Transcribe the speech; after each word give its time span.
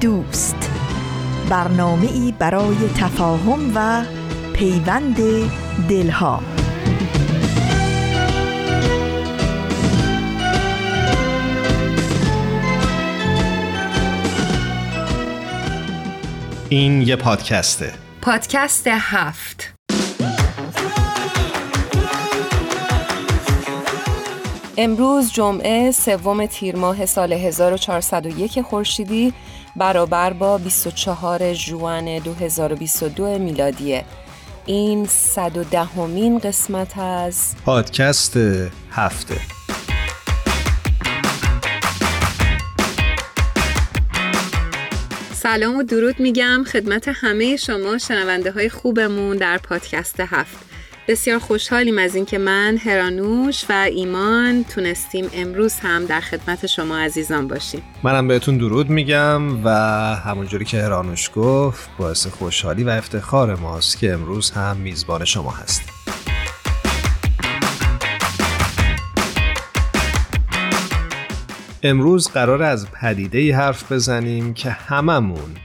دوست. 0.00 0.70
برنامه 1.50 2.12
ای 2.12 2.34
برای 2.38 2.76
تفاهم 2.96 3.72
و 3.74 4.04
پیوند 4.52 5.16
دلها. 5.88 6.40
این 16.68 17.02
یه 17.02 17.16
پادکسته. 17.16 17.92
پادکست 18.22 18.86
هفت. 18.86 19.72
امروز 24.78 25.32
جمعه 25.32 25.90
سوم 25.90 26.46
تیر 26.46 26.76
ماه 26.76 27.06
سال 27.06 27.32
1401 27.32 28.62
خورشیدی. 28.62 29.32
برابر 29.76 30.32
با 30.32 30.58
24 30.58 31.52
ژوئن 31.52 32.18
2022 32.18 33.38
میلادیه. 33.38 34.04
این 34.66 35.06
110 35.06 35.84
همین 35.84 36.38
قسمت 36.38 36.98
از 36.98 37.54
پادکست 37.64 38.36
هفته. 38.90 39.36
سلام 45.34 45.76
و 45.76 45.82
درود 45.82 46.20
میگم 46.20 46.64
خدمت 46.72 47.08
همه 47.08 47.56
شما 47.56 47.98
شنونده 47.98 48.50
های 48.50 48.68
خوبمون 48.68 49.36
در 49.36 49.58
پادکست 49.58 50.20
هفت. 50.20 50.75
بسیار 51.08 51.38
خوشحالیم 51.38 51.98
از 51.98 52.14
اینکه 52.14 52.38
من 52.38 52.76
هرانوش 52.76 53.64
و 53.68 53.72
ایمان 53.72 54.64
تونستیم 54.64 55.30
امروز 55.34 55.74
هم 55.74 56.04
در 56.04 56.20
خدمت 56.20 56.66
شما 56.66 56.98
عزیزان 56.98 57.48
باشیم. 57.48 57.82
منم 58.02 58.28
بهتون 58.28 58.58
درود 58.58 58.90
میگم 58.90 59.64
و 59.64 59.70
همونجوری 60.24 60.64
که 60.64 60.82
هرانوش 60.82 61.30
گفت 61.36 61.90
باعث 61.98 62.26
خوشحالی 62.26 62.84
و 62.84 62.88
افتخار 62.88 63.54
ماست 63.54 63.98
که 63.98 64.12
امروز 64.12 64.50
هم 64.50 64.76
میزبان 64.76 65.24
شما 65.24 65.50
هستیم. 65.50 65.86
امروز 71.82 72.28
قرار 72.28 72.62
از 72.62 72.90
پدیده 72.90 73.38
ای 73.38 73.50
حرف 73.50 73.92
بزنیم 73.92 74.54
که 74.54 74.70
هممون 74.70 75.56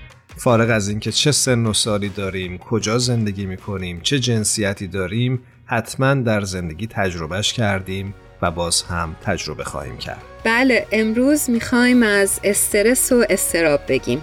فارغ 0.43 0.69
از 0.69 0.89
اینکه 0.89 1.11
چه 1.11 1.31
سن 1.31 1.65
و 1.65 1.73
سالی 1.73 2.09
داریم 2.09 2.57
کجا 2.57 2.97
زندگی 2.97 3.45
می‌کنیم 3.45 3.99
چه 4.01 4.19
جنسیتی 4.19 4.87
داریم 4.87 5.43
حتما 5.65 6.13
در 6.13 6.41
زندگی 6.41 6.87
تجربهش 6.87 7.53
کردیم 7.53 8.13
و 8.41 8.51
باز 8.51 8.81
هم 8.81 9.15
تجربه 9.23 9.63
خواهیم 9.63 9.97
کرد. 9.97 10.21
بله 10.43 10.87
امروز 10.91 11.49
می‌خوایم 11.49 12.03
از 12.03 12.39
استرس 12.43 13.11
و 13.11 13.25
استراب 13.29 13.79
بگیم. 13.87 14.21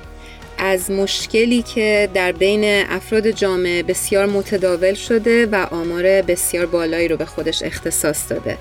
از 0.58 0.90
مشکلی 0.90 1.62
که 1.62 2.08
در 2.14 2.32
بین 2.32 2.84
افراد 2.88 3.30
جامعه 3.30 3.82
بسیار 3.82 4.26
متداول 4.26 4.94
شده 4.94 5.46
و 5.46 5.66
آمار 5.70 6.02
بسیار 6.02 6.66
بالایی 6.66 7.08
رو 7.08 7.16
به 7.16 7.24
خودش 7.24 7.62
اختصاص 7.62 8.30
داده. 8.30 8.58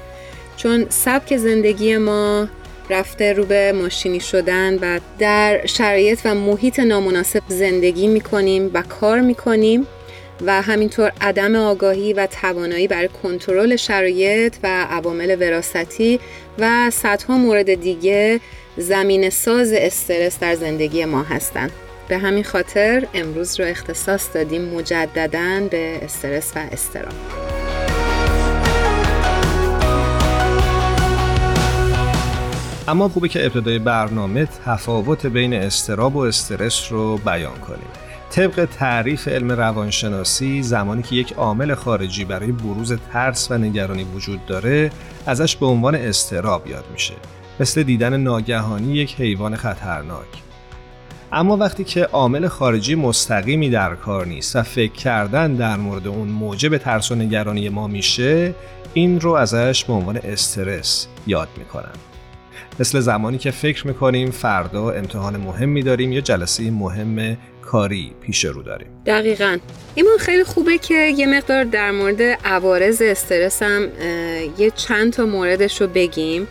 چون 0.58 0.86
سبک 0.90 1.38
زندگی 1.38 1.98
ما 1.98 2.48
رفته 2.90 3.34
رو 3.34 3.46
به 3.46 3.72
ماشینی 3.72 4.20
شدن 4.20 4.78
و 4.82 5.00
در 5.20 5.66
شرایط 5.66 6.20
و 6.26 6.36
محیط 6.36 6.80
نامناسب 6.80 7.42
زندگی 7.48 8.08
می‌کنیم 8.08 8.72
و 8.74 8.82
کار 8.82 9.22
می‌کنیم 9.22 9.88
و 10.46 10.62
همینطور 10.62 11.12
عدم 11.22 11.56
آگاهی 11.56 12.14
و 12.14 12.28
توانایی 12.42 12.88
برای 12.88 13.10
کنترل 13.24 13.76
شرایط 13.76 14.56
و 14.64 14.68
عوامل 14.90 15.36
وراستی 15.40 16.20
و 16.60 16.90
صدها 16.90 17.38
مورد 17.38 17.74
دیگه 17.74 18.40
زمین 18.78 19.30
ساز 19.30 19.72
استرس 19.74 20.40
در 20.40 20.56
زندگی 20.56 21.06
ما 21.06 21.24
هستند. 21.24 21.72
به 22.08 22.18
همین 22.18 22.44
خاطر 22.44 23.08
امروز 23.14 23.60
رو 23.60 23.66
اختصاص 23.66 24.28
دادیم 24.34 24.62
مجددا 24.62 25.68
به 25.72 26.00
استرس 26.04 26.52
و 26.56 26.60
استرام. 26.72 27.67
اما 32.90 33.10
خوبه 33.10 33.28
که 33.28 33.46
ابتدای 33.46 33.80
برنامه 33.80 34.48
تفاوت 34.66 35.26
بین 35.26 35.54
استراب 35.54 36.16
و 36.16 36.20
استرس 36.20 36.92
رو 36.92 37.18
بیان 37.18 37.58
کنیم. 37.58 37.88
طبق 38.32 38.66
تعریف 38.66 39.28
علم 39.28 39.52
روانشناسی 39.52 40.64
زمانی 40.64 41.04
که 41.04 41.16
یک 41.16 41.34
عامل 41.34 41.74
خارجی 41.74 42.26
برای 42.26 42.52
بروز 42.52 42.94
ترس 43.14 43.52
و 43.52 43.58
نگرانی 43.58 44.04
وجود 44.04 44.46
داره 44.46 44.92
ازش 45.26 45.56
به 45.56 45.66
عنوان 45.66 45.96
استراب 45.96 46.68
یاد 46.68 46.86
میشه. 46.92 47.14
مثل 47.60 47.84
دیدن 47.84 48.18
ناگهانی 48.18 48.94
یک 48.94 49.16
حیوان 49.16 49.56
خطرناک. 49.56 50.28
اما 51.32 51.58
وقتی 51.58 51.84
که 51.84 52.04
عامل 52.04 52.48
خارجی 52.48 52.96
مستقیمی 52.96 53.70
در 53.70 53.96
کار 53.96 54.26
نیست 54.26 54.56
و 54.56 54.64
فکر 54.64 54.94
کردن 54.94 55.54
در 55.54 55.76
مورد 55.76 56.08
اون 56.08 56.28
موجب 56.28 56.78
ترس 56.78 57.12
و 57.12 57.16
نگرانی 57.16 57.70
ما 57.70 57.88
میشه 57.88 58.54
این 58.94 59.20
رو 59.20 59.32
ازش 59.32 59.84
به 59.84 59.94
عنوان 59.94 60.18
استرس 60.18 61.08
یاد 61.28 61.50
می‌کنن. 61.58 62.07
مثل 62.80 63.00
زمانی 63.00 63.38
که 63.38 63.52
فکر 63.52 63.88
می‌کنیم 63.88 64.32
فردا 64.32 64.92
امتحان 64.92 65.38
مهمی 65.38 65.84
داریم 65.84 66.12
یا 66.12 66.22
جلسه 66.22 66.72
مهم 66.72 67.38
کاری 67.62 68.14
پیش 68.22 68.46
رو 68.46 68.64
داریم. 68.64 68.88
دقیقا. 69.06 69.58
ایمان 69.96 70.18
خیلی 70.18 70.44
خوبه 70.44 70.78
که 70.78 70.94
یه 70.94 71.28
مقدار 71.28 71.64
در 71.64 71.92
مورد 71.92 72.22
عوارض 72.22 73.02
استرس 73.02 73.64
هم 73.64 73.88
یه 74.58 74.72
چند 74.76 75.14
تا 75.14 75.26
موردش 75.26 75.82
رو 75.82 75.88
بگیم 75.88 76.48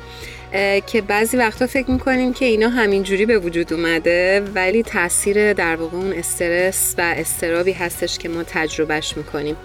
که 0.86 1.02
بعضی 1.08 1.36
وقتا 1.36 1.66
فکر 1.66 1.90
می‌کنیم 1.90 2.32
که 2.32 2.44
اینا 2.44 2.68
همینجوری 2.68 3.26
به 3.26 3.38
وجود 3.38 3.72
اومده 3.72 4.42
ولی 4.54 4.82
تاثیر 4.82 5.52
در 5.52 5.76
واقع 5.76 5.96
اون 5.96 6.12
استرس 6.12 6.94
و 6.98 7.14
استرابی 7.16 7.72
هستش 7.72 8.18
که 8.18 8.28
ما 8.28 8.42
تجربهش 8.42 9.16
می‌کنیم. 9.16 9.56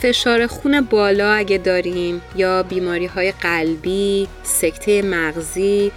فشار 0.00 0.46
خون 0.46 0.80
بالا 0.80 1.32
اگه 1.32 1.58
داریم 1.58 2.22
یا 2.36 2.62
بیماری 2.62 3.06
های 3.06 3.32
قلبی، 3.32 4.28
سکته 4.42 5.02
مغزی، 5.02 5.92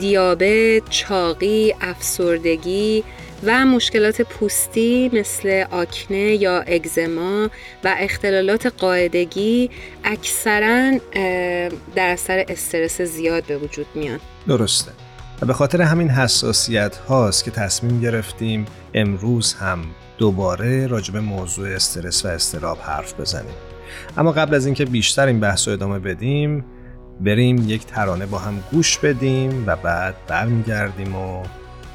دیابت، 0.00 0.90
چاقی، 0.90 1.74
افسردگی 1.80 3.04
و 3.44 3.66
مشکلات 3.66 4.22
پوستی 4.22 5.10
مثل 5.12 5.64
آکنه 5.70 6.18
یا 6.18 6.60
اگزما 6.60 7.50
و 7.84 7.94
اختلالات 7.98 8.66
قاعدگی 8.66 9.70
اکثرا 10.04 10.98
در 11.94 12.08
اثر 12.08 12.44
استرس 12.48 13.00
زیاد 13.00 13.44
به 13.44 13.58
وجود 13.58 13.86
میان. 13.94 14.20
درسته. 14.48 14.90
و 15.42 15.46
به 15.46 15.52
خاطر 15.52 15.82
همین 15.82 16.08
حساسیت 16.08 16.96
هاست 16.96 17.44
که 17.44 17.50
تصمیم 17.50 18.00
گرفتیم 18.00 18.66
امروز 18.94 19.54
هم 19.54 19.84
دوباره 20.20 20.86
راجب 20.86 21.16
موضوع 21.16 21.68
استرس 21.68 22.24
و 22.24 22.28
استراب 22.28 22.78
حرف 22.78 23.20
بزنیم. 23.20 23.54
اما 24.16 24.32
قبل 24.32 24.54
از 24.54 24.66
اینکه 24.66 24.84
بیشتر 24.84 25.26
این 25.26 25.40
بحث 25.40 25.68
رو 25.68 25.74
ادامه 25.74 25.98
بدیم 25.98 26.64
بریم 27.20 27.64
یک 27.68 27.86
ترانه 27.86 28.26
با 28.26 28.38
هم 28.38 28.64
گوش 28.72 28.98
بدیم 28.98 29.64
و 29.66 29.76
بعد 29.76 30.14
برمیگردیم 30.28 31.16
و 31.16 31.42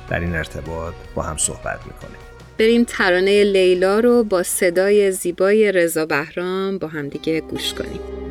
در 0.10 0.20
این 0.20 0.36
ارتباط 0.36 0.94
با 1.16 1.24
هم 1.24 1.38
صحبت 1.38 1.80
می‌کنیم. 1.86 2.18
بریم 2.58 2.84
ترانه 2.88 3.44
لیلا 3.44 4.00
رو 4.00 4.24
با 4.24 4.44
صدای 4.44 5.12
زیبای 5.12 5.72
رضا 5.72 6.06
بهرام 6.06 6.78
با 6.78 6.88
هم 6.88 7.10
دیگه 7.10 7.42
گوش 7.42 7.74
کنیم. 7.74 8.25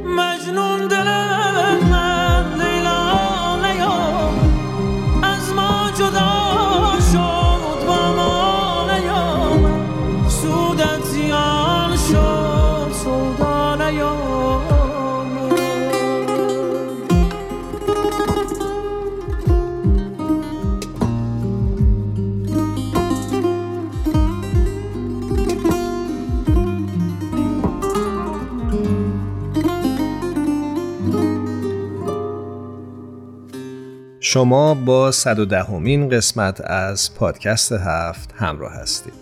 شما 34.35 34.75
با 34.75 35.13
110 35.13 35.63
همین 35.63 36.09
قسمت 36.09 36.61
از 36.61 37.15
پادکست 37.15 37.73
هفت 37.73 38.33
همراه 38.33 38.73
هستید. 38.73 39.13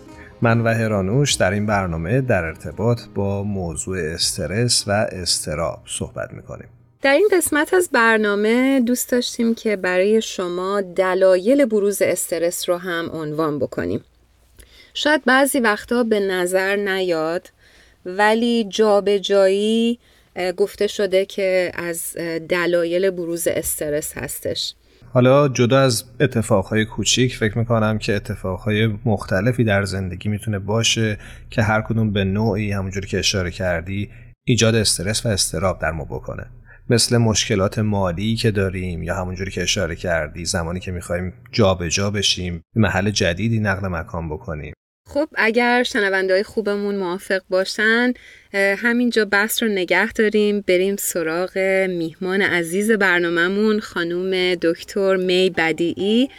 من 0.41 0.61
و 0.61 0.67
هرانوش 0.67 1.33
در 1.33 1.51
این 1.51 1.65
برنامه 1.65 2.21
در 2.21 2.43
ارتباط 2.43 3.01
با 3.15 3.43
موضوع 3.43 3.97
استرس 3.99 4.83
و 4.87 4.91
استراب 4.91 5.79
صحبت 5.85 6.33
می‌کنیم. 6.33 6.67
در 7.01 7.13
این 7.13 7.29
قسمت 7.37 7.73
از 7.73 7.89
برنامه 7.93 8.79
دوست 8.79 9.11
داشتیم 9.11 9.55
که 9.55 9.75
برای 9.75 10.21
شما 10.21 10.81
دلایل 10.81 11.65
بروز 11.65 12.01
استرس 12.01 12.69
رو 12.69 12.77
هم 12.77 13.09
عنوان 13.13 13.59
بکنیم. 13.59 14.03
شاید 14.93 15.25
بعضی 15.25 15.59
وقتا 15.59 16.03
به 16.03 16.19
نظر 16.19 16.75
نیاد 16.75 17.49
ولی 18.05 18.65
جابجایی 18.69 19.99
گفته 20.57 20.87
شده 20.87 21.25
که 21.25 21.71
از 21.73 22.13
دلایل 22.49 23.09
بروز 23.09 23.47
استرس 23.47 24.17
هستش. 24.17 24.73
حالا 25.13 25.47
جدا 25.47 25.79
از 25.79 26.03
اتفاقهای 26.19 26.85
کوچیک 26.85 27.35
فکر 27.35 27.57
می‌کنم 27.57 27.97
که 27.97 28.15
اتفاقهای 28.15 28.87
مختلفی 29.05 29.63
در 29.63 29.83
زندگی 29.83 30.29
می‌تونه 30.29 30.59
باشه 30.59 31.17
که 31.49 31.63
هر 31.63 31.81
کدوم 31.81 32.13
به 32.13 32.23
نوعی 32.23 32.71
همونجوری 32.71 33.07
که 33.07 33.19
اشاره 33.19 33.51
کردی 33.51 34.09
ایجاد 34.47 34.75
استرس 34.75 35.25
و 35.25 35.29
استراب 35.29 35.79
در 35.79 35.91
ما 35.91 36.05
بکنه. 36.05 36.45
مثل 36.89 37.17
مشکلات 37.17 37.79
مالی 37.79 38.35
که 38.35 38.51
داریم 38.51 39.03
یا 39.03 39.15
همونجوری 39.15 39.51
که 39.51 39.61
اشاره 39.61 39.95
کردی 39.95 40.45
زمانی 40.45 40.79
که 40.79 40.91
می‌خوایم 40.91 41.33
جابجا 41.51 42.09
بشیم 42.11 42.61
محل 42.75 43.09
جدیدی 43.09 43.59
نقل 43.59 43.87
مکان 43.87 44.29
بکنیم. 44.29 44.73
خب 45.05 45.29
اگر 45.35 45.83
شنونده 45.83 46.43
خوبمون 46.43 46.95
موافق 46.95 47.41
باشن 47.49 48.13
همینجا 48.53 49.25
بحث 49.25 49.63
رو 49.63 49.69
نگه 49.69 50.11
داریم. 50.11 50.61
بریم 50.67 50.95
سراغ 50.95 51.57
میهمان 51.89 52.41
عزیز 52.41 52.91
برنامهمون 52.91 53.79
خانوم 53.79 54.55
دکتر 54.55 55.15
می 55.15 55.49
بدیعی. 55.49 56.29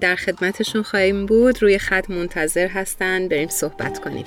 در 0.00 0.16
خدمتشون 0.16 0.82
خواهیم 0.82 1.26
بود. 1.26 1.62
روی 1.62 1.78
خط 1.78 2.10
منتظر 2.10 2.66
هستن. 2.66 3.28
بریم 3.28 3.48
صحبت 3.48 3.98
کنیم. 3.98 4.24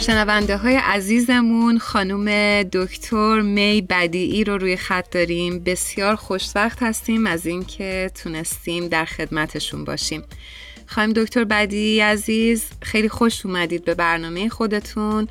شنونده 0.00 0.56
های 0.56 0.76
عزیزمون 0.76 1.78
خانم 1.78 2.24
دکتر 2.62 3.40
می 3.40 3.86
بدیعی 3.90 4.44
رو 4.44 4.58
روی 4.58 4.76
خط 4.76 5.10
داریم. 5.10 5.58
بسیار 5.58 6.14
خوشوقت 6.14 6.82
هستیم 6.82 7.26
از 7.26 7.46
اینکه 7.46 8.10
تونستیم 8.22 8.88
در 8.88 9.04
خدمتشون 9.04 9.84
باشیم. 9.84 10.22
خانم 10.86 11.12
دکتر 11.12 11.44
بدیعی 11.44 12.00
عزیز 12.00 12.70
خیلی 12.82 13.08
خوش 13.08 13.46
اومدید 13.46 13.84
به 13.84 13.94
برنامه 13.94 14.48
خودتون. 14.48 15.28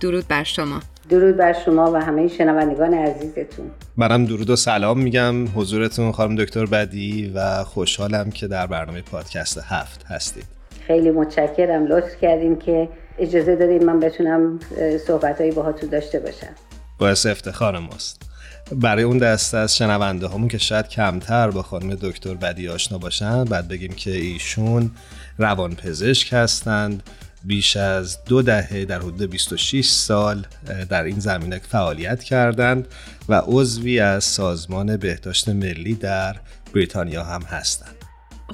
درود 0.00 0.28
بر 0.28 0.44
شما. 0.44 0.80
درود 1.08 1.36
بر 1.36 1.52
شما 1.64 1.92
و 1.92 1.96
همه 1.96 2.28
شنوندگان 2.28 2.94
عزیزتون. 2.94 3.70
منم 3.96 4.24
درود 4.24 4.50
و 4.50 4.56
سلام 4.56 5.00
میگم 5.00 5.48
حضورتون 5.54 6.12
خانم 6.12 6.36
دکتر 6.36 6.66
بدی 6.66 7.32
و 7.34 7.64
خوشحالم 7.64 8.30
که 8.30 8.46
در 8.46 8.66
برنامه 8.66 9.02
پادکست 9.02 9.58
هفت 9.68 10.04
هستید. 10.08 10.44
خیلی 10.86 11.10
متشکرم. 11.10 11.86
لطف 11.86 12.20
کردیم 12.20 12.56
که 12.56 12.88
اجازه 13.20 13.56
دادیم 13.56 13.84
من 13.84 14.00
بتونم 14.00 14.60
صحبتهایی 15.06 15.50
باهاتون 15.50 15.88
داشته 15.90 16.20
باشم. 16.20 16.54
باعث 16.98 17.26
افتخار 17.26 17.78
ماست. 17.78 18.22
برای 18.72 19.02
اون 19.02 19.18
دسته 19.18 19.58
از 19.58 19.76
شنونده 19.76 20.28
همون 20.28 20.48
که 20.48 20.58
شاید 20.58 20.88
کمتر 20.88 21.50
با 21.50 21.62
خانم 21.62 21.94
دکتر 21.94 22.34
بدی 22.34 22.68
آشنا 22.68 22.98
باشن 22.98 23.44
بعد 23.44 23.68
بگیم 23.68 23.92
که 23.92 24.10
ایشون 24.10 24.90
روان 25.38 25.74
پزشک 25.74 26.32
هستند. 26.32 27.02
بیش 27.44 27.76
از 27.76 28.24
دو 28.24 28.42
دهه 28.42 28.84
در 28.84 28.98
حدود 28.98 29.22
26 29.22 29.86
سال 29.88 30.46
در 30.88 31.04
این 31.04 31.18
زمینه 31.18 31.58
فعالیت 31.58 32.22
کردند 32.22 32.88
و 33.28 33.42
عضوی 33.46 34.00
از 34.00 34.24
سازمان 34.24 34.96
بهداشت 34.96 35.48
ملی 35.48 35.94
در 35.94 36.36
بریتانیا 36.74 37.24
هم 37.24 37.42
هستند. 37.42 37.99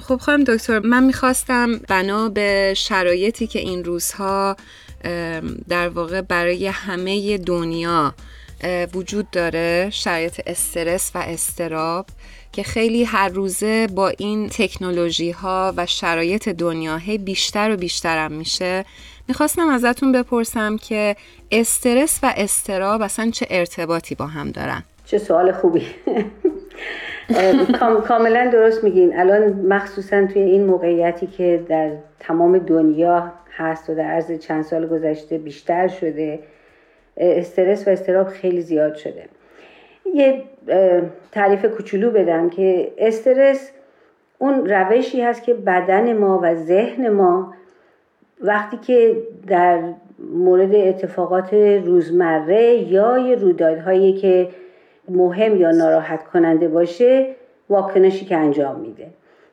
خب 0.07 0.17
خانم 0.17 0.43
دکتر 0.43 0.79
من 0.79 1.03
می‌خواستم 1.03 1.77
بنا 1.77 2.29
به 2.29 2.73
شرایطی 2.77 3.47
که 3.47 3.59
این 3.59 3.83
روزها 3.83 4.55
در 5.69 5.89
واقع 5.89 6.21
برای 6.21 6.67
همه 6.67 7.37
دنیا 7.37 8.13
وجود 8.93 9.31
داره 9.31 9.89
شرایط 9.91 10.41
استرس 10.45 11.11
و 11.15 11.17
استراب 11.17 12.05
که 12.51 12.63
خیلی 12.63 13.03
هر 13.03 13.29
روزه 13.29 13.87
با 13.87 14.09
این 14.09 14.49
تکنولوژی 14.49 15.31
ها 15.31 15.73
و 15.77 15.85
شرایط 15.85 16.49
دنیا 16.49 17.01
بیشتر 17.25 17.71
و 17.71 17.77
بیشترم 17.77 18.31
میشه. 18.31 18.85
می‌خواستم 19.27 19.69
ازتون 19.69 20.11
بپرسم 20.11 20.77
که 20.77 21.15
استرس 21.51 22.19
و 22.23 22.33
استراب 22.37 23.01
اصلا 23.01 23.31
چه 23.31 23.47
ارتباطی 23.49 24.15
با 24.15 24.27
هم 24.27 24.51
دارن؟ 24.51 24.83
چه 25.05 25.17
سوال 25.17 25.51
خوبی. 25.51 25.87
کاملا 28.07 28.49
درست 28.53 28.83
میگین. 28.83 29.19
الان 29.19 29.53
مخصوصا 29.53 30.25
توی 30.25 30.41
این 30.41 30.65
موقعیتی 30.65 31.27
که 31.27 31.63
در 31.67 31.91
تمام 32.19 32.57
دنیا 32.57 33.31
هست 33.51 33.89
و 33.89 33.95
در 33.95 34.03
عرض 34.03 34.31
چند 34.31 34.63
سال 34.63 34.87
گذشته 34.87 35.37
بیشتر 35.37 35.87
شده 35.87 36.39
استرس 37.17 37.87
و 37.87 37.91
استراب 37.91 38.27
خیلی 38.27 38.61
زیاد 38.61 38.95
شده. 38.95 39.23
یه 40.13 40.43
تعریف 41.31 41.65
کوچولو 41.65 42.11
بدم 42.11 42.49
که 42.49 42.91
استرس 42.97 43.71
اون 44.37 44.65
روشی 44.65 45.21
هست 45.21 45.43
که 45.43 45.53
بدن 45.53 46.13
ما 46.13 46.39
و 46.43 46.55
ذهن 46.55 47.09
ما 47.09 47.53
وقتی 48.41 48.77
که 48.77 49.17
در 49.47 49.79
مورد 50.19 50.75
اتفاقات 50.75 51.53
روزمره 51.85 52.73
یا 52.73 53.17
یه 53.17 53.35
رویدادهایی 53.35 54.13
که 54.13 54.47
مهم 55.09 55.55
یا 55.55 55.71
ناراحت 55.71 56.23
کننده 56.23 56.67
باشه 56.67 57.35
واکنشی 57.69 58.25
که 58.25 58.37
انجام 58.37 58.79
میده. 58.79 59.07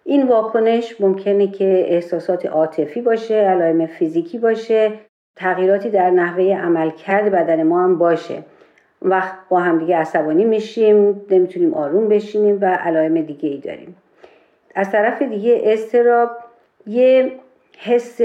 این 0.04 0.28
واکنش 0.28 1.00
ممکنه 1.00 1.46
که 1.46 1.86
احساسات 1.88 2.46
عاطفی 2.46 3.00
باشه 3.00 3.34
علائم 3.34 3.86
فیزیکی 3.86 4.38
باشه 4.38 4.92
تغییراتی 5.36 5.90
در 5.90 6.10
نحوه 6.10 6.44
عملکرد 6.44 7.32
بدن 7.32 7.62
ما 7.62 7.84
هم 7.84 7.98
باشه. 7.98 8.42
وقت 9.02 9.34
با 9.48 9.60
همدیگه 9.60 9.96
عصبانی 9.96 10.44
میشیم 10.44 11.20
نمی‌تونیم 11.30 11.74
آروم 11.74 12.08
بشینیم 12.08 12.58
و 12.60 12.64
علائم 12.64 13.20
دیگه 13.20 13.48
ای 13.48 13.58
داریم. 13.58 13.96
از 14.74 14.90
طرف 14.90 15.22
دیگه 15.22 15.60
استراب 15.64 16.30
یه 16.86 17.32
حس 17.78 18.20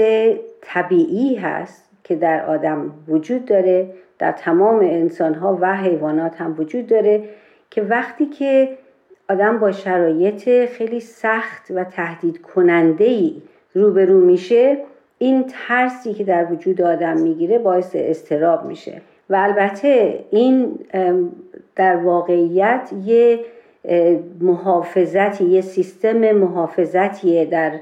طبیعی 0.62 1.34
هست 1.34 1.90
که 2.04 2.16
در 2.16 2.46
آدم 2.46 2.92
وجود 3.08 3.44
داره. 3.44 3.86
در 4.20 4.32
تمام 4.32 4.78
انسان 4.78 5.34
ها 5.34 5.58
و 5.60 5.76
حیوانات 5.76 6.40
هم 6.40 6.54
وجود 6.58 6.86
داره 6.86 7.22
که 7.70 7.82
وقتی 7.82 8.26
که 8.26 8.68
آدم 9.28 9.58
با 9.58 9.72
شرایط 9.72 10.66
خیلی 10.66 11.00
سخت 11.00 11.70
و 11.70 11.84
تهدید 11.84 12.42
کننده 12.42 13.04
ای 13.04 13.42
روبرو 13.74 14.20
میشه 14.20 14.78
این 15.18 15.44
ترسی 15.48 16.14
که 16.14 16.24
در 16.24 16.52
وجود 16.52 16.82
آدم 16.82 17.20
می‌گیره 17.20 17.58
باعث 17.58 17.90
استراب 17.94 18.64
میشه. 18.64 19.02
و 19.30 19.34
البته 19.34 20.24
این 20.30 20.78
در 21.76 21.96
واقعیت 21.96 22.90
یه 23.04 23.40
محافظتی 24.40 25.44
یه 25.44 25.60
سیستم 25.60 26.32
محافظتیه 26.32 27.44
در 27.44 27.72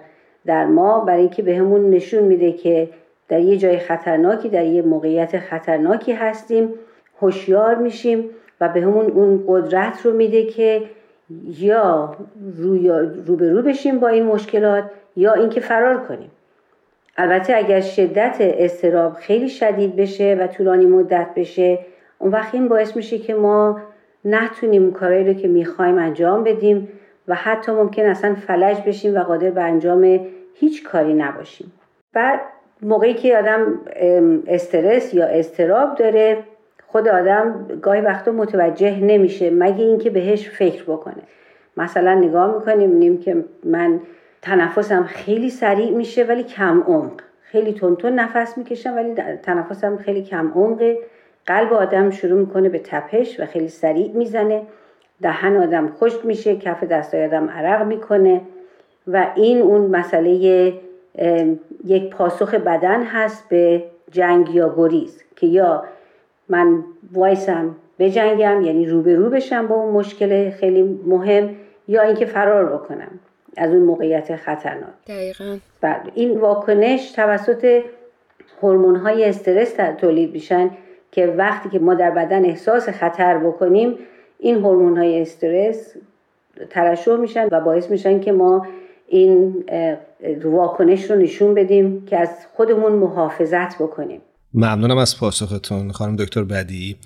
در 0.47 0.67
ما 0.67 1.01
برای 1.01 1.21
اینکه 1.21 1.43
بهمون 1.43 1.91
نشون 1.91 2.25
میده 2.25 2.53
که 2.53 2.89
در 3.29 3.41
یه 3.41 3.57
جای 3.57 3.79
خطرناکی 3.79 4.49
در 4.49 4.65
یه 4.65 4.83
موقعیت 4.83 5.39
خطرناکی 5.39 6.13
هستیم 6.13 6.75
هوشیار 7.21 7.75
میشیم 7.75 8.31
و 8.61 8.69
به 8.69 8.83
همون 8.83 9.07
اون 9.07 9.45
قدرت 9.49 10.07
رو 10.07 10.13
میده 10.13 10.45
که 10.45 10.83
یا 11.45 12.17
روی 12.57 12.89
رو 13.51 13.63
بشیم 13.63 13.99
با 13.99 14.09
این 14.09 14.25
مشکلات 14.25 14.85
یا 15.17 15.33
اینکه 15.33 15.61
فرار 15.61 16.07
کنیم. 16.07 16.31
البته 17.17 17.57
اگر 17.57 17.81
شدت 17.81 18.37
استراب 18.41 19.15
خیلی 19.15 19.49
شدید 19.49 19.97
بشه 19.97 20.37
و 20.41 20.47
طولانی 20.47 20.87
مدت 20.87 21.27
بشه 21.37 21.79
اون 22.19 22.33
وقت 22.33 22.55
این 22.55 22.69
باعث 22.69 22.97
میشه 22.97 23.19
که 23.19 23.35
ما 23.35 23.81
نتونیم 24.25 24.93
کارهایی 24.93 25.25
رو 25.25 25.33
که 25.33 25.49
می‌خوایم 25.49 25.99
انجام 25.99 26.45
بدیم 26.45 26.89
و 27.29 27.35
حتی 27.35 27.73
ممکن 27.73 28.03
اصلا 28.03 28.35
فلج 28.35 28.81
بشیم 28.87 29.15
و 29.15 29.19
قادر 29.19 29.51
به 29.51 29.63
انجام 29.63 30.27
هیچ 30.55 30.85
کاری 30.85 31.15
نباشیم. 31.15 31.73
بعد 32.13 32.41
موقعی 32.83 33.15
که 33.15 33.39
آدم 33.39 33.81
استرس 34.47 35.15
یا 35.15 35.27
استراب 35.27 35.95
داره 35.95 36.39
خود 36.87 37.09
آدم 37.09 37.67
گاهی 37.83 38.01
وقتا 38.01 38.33
متوجه 38.33 39.01
نمیشه 39.01 39.51
مگه 39.51 39.85
اینکه 39.85 40.11
بهش 40.11 40.49
فکر 40.49 40.83
بکنه. 40.83 41.23
مثلا 41.77 42.15
نگاه 42.15 42.55
می‌کنیم 42.55 42.91
می‌بینیم 42.91 43.21
که 43.21 43.45
من 43.65 44.01
تنفسم 44.43 45.05
خیلی 45.05 45.51
سریع 45.51 45.91
میشه 45.91 46.25
ولی 46.25 46.43
کم 46.43 46.83
عمق. 46.87 47.21
خیلی 47.43 47.73
تون 47.73 48.15
نفس 48.15 48.59
می‌کشم 48.59 48.97
ولی 48.97 49.15
تنفسم 49.43 49.97
خیلی 49.97 50.23
کم 50.23 50.53
عمقه 50.55 50.99
قلب 51.47 51.73
آدم 51.73 52.11
شروع 52.11 52.41
می‌کنه 52.41 52.69
به 52.69 52.79
تپش 52.79 53.41
و 53.41 53.47
خیلی 53.47 53.69
سریع 53.69 54.11
می‌زنه. 54.13 54.63
دهن 55.23 55.57
آدم 55.57 55.89
خشک 55.89 56.27
میشه 56.27 56.57
کف 56.57 56.85
دستای 56.85 57.25
آدم 57.25 57.49
عرق 57.49 57.87
می‌کنه 57.87 58.41
و 59.07 59.27
این 59.35 59.63
اون 59.63 59.81
مسئله 59.81 60.73
یک 61.85 62.11
پاسخ 62.11 62.55
بدن 62.55 63.03
هست 63.03 63.49
به 63.49 63.85
جنگ 64.11 64.55
یا 64.55 64.75
گریز 64.77 65.25
که 65.37 65.47
یا 65.47 65.85
من 66.49 66.85
وایسم 67.13 67.77
بجنگم 67.99 68.63
یعنی 68.63 68.87
روبرو 68.87 69.31
بشم 69.31 69.67
با 69.67 69.75
اون 69.75 69.93
مشکل 69.93 70.51
خیلی 70.51 71.01
مهم 71.07 71.51
یا 71.89 72.03
اینکه 72.03 72.27
فرار 72.27 72.67
بکنم 72.67 73.11
از 73.57 73.71
اون 73.71 73.83
موقعیت 73.83 74.37
خطرناک. 74.37 74.95
دقیقا. 75.07 75.59
بعد 75.81 76.13
این 76.15 76.41
واکنش 76.41 77.13
توسط 77.13 77.83
هورمون 78.63 78.97
های 78.97 79.25
استرس 79.25 79.73
تولید 79.99 80.33
میشن 80.33 80.71
که 81.13 81.27
وقتی 81.27 81.69
که 81.69 81.79
ما 81.79 81.95
در 81.95 82.11
بدن 82.11 82.45
احساس 82.45 82.89
خطر 82.89 83.39
بکنیم 83.39 83.99
این 84.39 84.55
هورمون 84.55 84.97
های 84.97 85.23
استرس 85.23 85.97
ترشح 86.71 87.17
میشن 87.17 87.49
و 87.53 87.61
باعث 87.61 87.91
میشن 87.91 88.21
که 88.21 88.33
ما 88.33 88.67
این 89.09 89.65
واکنش 90.45 91.11
رو 91.11 91.17
نشون 91.17 91.55
بدیم 91.55 92.07
که 92.07 92.17
از 92.17 92.29
خودمون 92.57 92.93
محافظت 92.93 93.75
بکنیم. 93.83 94.21
ممنونم 94.55 94.99
از 94.99 95.19
پاسختون. 95.19 95.93
خانم 95.93 96.17
دکتر 96.17 96.45
بدی 96.45 96.97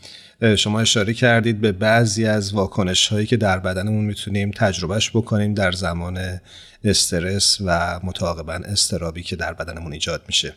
شما 0.57 0.81
اشاره 0.81 1.15
کردید 1.15 1.61
به 1.61 1.73
بعضی 1.73 2.27
از 2.27 2.55
واکنش 2.55 3.09
هایی 3.09 3.27
که 3.27 3.37
در 3.37 3.59
بدنمون 3.59 4.05
می‌تونیم 4.05 4.51
تجربهش 4.57 5.11
بکنیم 5.11 5.55
در 5.55 5.73
زمان 5.73 6.19
استرس 6.85 7.59
و 7.67 8.01
متعاقبا 8.05 8.53
استرابی 8.53 9.23
که 9.23 9.37
در 9.37 9.53
بدنمون 9.53 9.93
ایجاد 9.93 10.23
میشه. 10.27 10.55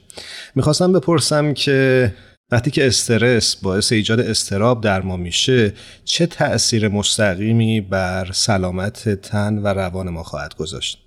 می‌خواستم 0.55 0.93
بپرسم 0.93 1.53
که 1.53 2.11
وقتی 2.51 2.71
که 2.71 2.87
استرس 2.87 3.55
باعث 3.55 3.91
ایجاد 3.91 4.19
استراب 4.19 4.81
در 4.83 5.01
ما 5.01 5.17
میشه 5.17 5.73
چه 6.03 6.25
تأثیر 6.25 6.87
مستقیمی 6.87 7.81
بر 7.81 8.29
سلامت 8.33 9.09
تن 9.09 9.57
و 9.57 9.67
روان 9.67 10.09
ما 10.09 10.23
خواهد 10.23 10.55
گذاشت؟ 10.55 11.04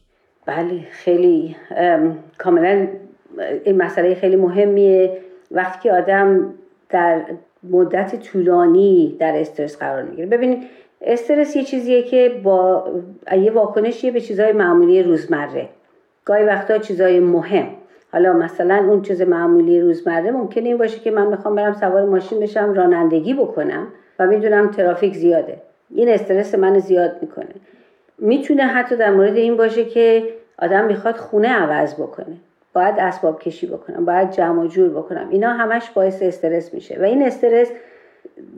بله 0.48 0.80
خیلی 0.90 1.56
کاملا 2.38 2.86
این 3.64 3.76
مسئله 3.76 4.14
خیلی 4.14 4.36
مهمیه. 4.36 5.18
وقتی 5.50 5.78
که 5.82 5.92
آدم 5.92 6.54
در 6.90 7.20
مدت 7.70 8.22
طولانی 8.22 9.16
در 9.20 9.36
استرس 9.36 9.78
قرار 9.78 10.02
می‌گیره. 10.02 10.26
ببینید 10.26 10.62
استرس 11.02 11.56
یه 11.56 11.62
چیزیه 11.64 12.02
که 12.02 12.40
با 12.42 12.88
یه 13.32 13.50
واکنشیه 13.50 14.10
به 14.10 14.20
چیزهای 14.20 14.52
معمولی 14.52 15.02
روزمره. 15.02 15.68
گاهی 16.24 16.44
وقتا 16.44 16.78
چیزهای 16.78 17.20
مهم. 17.20 17.66
حالا 18.12 18.32
مثلا 18.32 18.84
اون 18.88 19.02
چیز 19.02 19.22
معمولی 19.22 19.80
روزمره 19.80 20.30
ممکنه 20.30 20.68
این 20.68 20.76
باشه 20.76 21.00
که 21.00 21.10
من 21.10 21.26
می‌خوام 21.26 21.54
برم 21.54 21.72
سوار 21.72 22.04
ماشین 22.04 22.40
بشم 22.40 22.74
رانندگی 22.74 23.34
بکنم 23.34 23.86
و 24.18 24.26
می‌دونم 24.26 24.70
ترافیک 24.70 25.14
زیاده. 25.14 25.56
این 25.94 26.08
استرس 26.08 26.54
من 26.54 26.78
زیاد 26.78 27.12
می‌کنه. 27.20 27.54
می‌تونه 28.18 28.62
حتی 28.62 28.96
در 28.96 29.10
مورد 29.10 29.36
این 29.36 29.56
باشه 29.56 29.84
که 29.84 30.22
آدم 30.58 30.84
می‌خواد 30.84 31.16
خونه 31.16 31.48
عوض 31.48 31.94
بکنه. 31.94 32.36
باید 32.72 32.94
اسباب 32.98 33.40
کشی 33.40 33.66
بکنم 33.66 34.04
باید 34.04 34.30
جمع 34.30 34.62
و 34.62 34.66
جور 34.66 34.88
بکنم. 34.88 35.28
اینا 35.30 35.52
همش 35.52 35.90
باعث 35.90 36.22
استرس 36.22 36.74
میشه. 36.74 36.98
و 37.00 37.02
این 37.02 37.22
استرس 37.22 37.68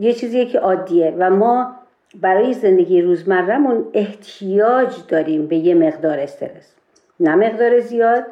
یه 0.00 0.12
چیزیه 0.12 0.46
که 0.46 0.58
عادیه. 0.58 1.14
و 1.18 1.30
ما 1.30 1.76
برای 2.20 2.52
زندگی 2.52 3.02
روزمرهمون 3.02 3.84
احتیاج 3.94 4.96
داریم 5.08 5.46
به 5.46 5.56
یه 5.56 5.74
مقدار 5.74 6.18
استرس. 6.18 6.74
نه 7.20 7.34
مقدار 7.34 7.80
زیاد. 7.80 8.24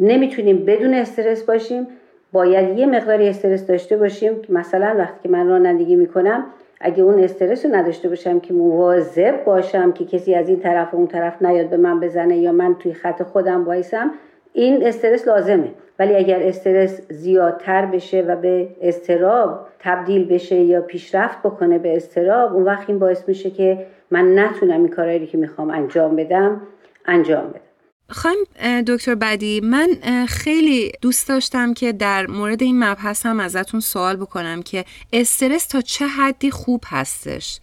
نمی‌تونیم 0.00 0.64
بدون 0.64 0.94
استرس 0.94 1.42
باشیم. 1.42 1.86
باید 2.32 2.78
یه 2.78 2.86
مقداری 2.86 3.28
استرس 3.28 3.66
داشته 3.66 3.96
باشیم. 3.96 4.42
که 4.42 4.52
مثلا 4.52 4.94
وقتی 4.98 5.18
که 5.22 5.28
من 5.28 5.48
رانندگی 5.48 5.96
می‌کنم 5.96 6.44
اگه 6.86 7.02
اون 7.02 7.24
استرس 7.24 7.66
رو 7.66 7.74
نداشته 7.74 8.08
باشم 8.08 8.40
که 8.40 8.54
مواظب 8.54 9.44
باشم 9.44 9.92
که 9.92 10.04
کسی 10.04 10.34
از 10.34 10.48
این 10.48 10.60
طرف 10.60 10.94
و 10.94 10.96
اون 10.96 11.06
طرف 11.06 11.42
نیاد 11.42 11.70
به 11.70 11.76
من 11.76 12.00
بزنه 12.00 12.36
یا 12.38 12.52
من 12.52 12.74
توی 12.74 12.92
خط 12.92 13.22
خودم 13.22 13.64
وایسم 13.64 14.10
این 14.52 14.86
استرس 14.86 15.28
لازمه. 15.28 15.68
ولی 15.98 16.14
اگر 16.14 16.42
استرس 16.42 17.00
زیادتر 17.10 17.86
بشه 17.86 18.22
و 18.22 18.36
به 18.36 18.68
استراب 18.80 19.66
تبدیل 19.78 20.28
بشه 20.28 20.56
یا 20.56 20.80
پیشرفت 20.80 21.38
بکنه 21.38 21.78
به 21.78 21.96
استراب 21.96 22.54
اون 22.54 22.62
وقت 22.62 22.90
این 22.90 22.98
باعث 22.98 23.28
میشه 23.28 23.50
که 23.50 23.86
من 24.10 24.38
نتونم 24.38 24.80
این 24.80 24.88
کارهایی 24.88 25.26
که 25.26 25.38
می‌خوام 25.38 25.70
انجام 25.70 26.16
بدم 26.16 26.60
انجام 27.06 27.48
بدم. 27.48 27.65
خواهیم 28.10 28.44
دکتر 28.86 29.14
بدی 29.14 29.60
من 29.60 29.88
خیلی 30.28 30.92
دوست 31.00 31.28
داشتم 31.28 31.74
که 31.74 31.92
در 31.92 32.26
مورد 32.26 32.62
این 32.62 32.84
مبحث 32.84 33.26
هم 33.26 33.40
ازتون 33.40 33.80
سوال 33.80 34.16
بکنم 34.16 34.62
که 34.62 34.84
استرس 35.12 35.66
تا 35.66 35.80
چه 35.80 36.06
حدی 36.06 36.50
خوب 36.50 36.84
هستش؟ 36.86 37.60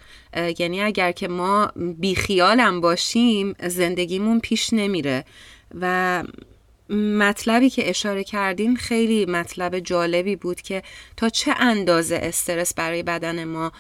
یعنی 0.59 0.81
اگر 0.81 1.11
که 1.11 1.27
ما 1.27 1.71
بیخیالم 1.75 2.81
باشیم 2.81 3.55
زندگیمون 3.67 4.39
پیش 4.39 4.73
نمیره 4.73 5.25
و 5.81 6.23
مطلبی 7.19 7.69
که 7.69 7.89
اشاره 7.89 8.23
کردین 8.23 8.75
خیلی 8.75 9.25
مطلب 9.25 9.79
جالبی 9.79 10.35
بود 10.35 10.61
که 10.61 10.81
تا 11.17 11.29
چه 11.29 11.51
اندازه 11.59 12.19
استرس 12.21 12.73
برای 12.73 13.03
بدن 13.03 13.43
ما 13.43 13.71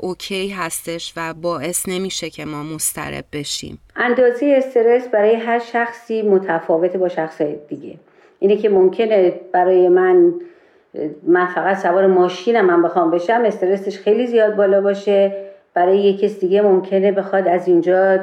اوکی 0.00 0.48
هستش 0.48 1.12
و 1.16 1.34
باعث 1.34 1.88
نمیشه 1.88 2.30
که 2.30 2.44
ما 2.44 2.62
مسترب 2.62 3.24
بشیم؟ 3.32 3.78
اندازه 3.96 4.54
استرس 4.56 5.08
برای 5.08 5.34
هر 5.34 5.58
شخصی 5.58 6.22
متفاوته 6.22 6.98
با 6.98 7.08
شخص 7.08 7.42
دیگه. 7.42 7.94
اینه 8.38 8.56
که 8.56 8.68
ممکنه 8.68 9.40
برای 9.52 9.88
من 9.88 10.34
من 11.26 11.46
فقط 11.46 11.78
سوار 11.78 12.06
ماشینم 12.06 12.66
من 12.66 12.82
بخوام 12.82 13.10
بشم 13.10 13.42
استرسش 13.44 13.98
خیلی 13.98 14.26
زیاد 14.26 14.56
بالا 14.56 14.80
باشه. 14.80 15.43
برای 15.74 15.98
یک 15.98 16.20
کس 16.20 16.40
دیگه 16.40 16.62
ممکنه 16.62 17.12
بخواد 17.12 17.48
از 17.48 17.68
اینجا 17.68 18.18